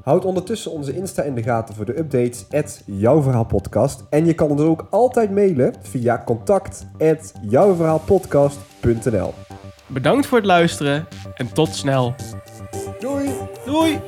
[0.04, 4.04] Houd ondertussen onze Insta in de gaten voor de updates at Jouw Verhaal Podcast.
[4.10, 9.34] En je kan ons ook altijd mailen via contact at jouwverhaalpodcast.nl
[9.88, 12.16] Bedankt voor het luisteren en tot snel.
[13.00, 13.30] Doei.
[13.66, 14.00] Doei.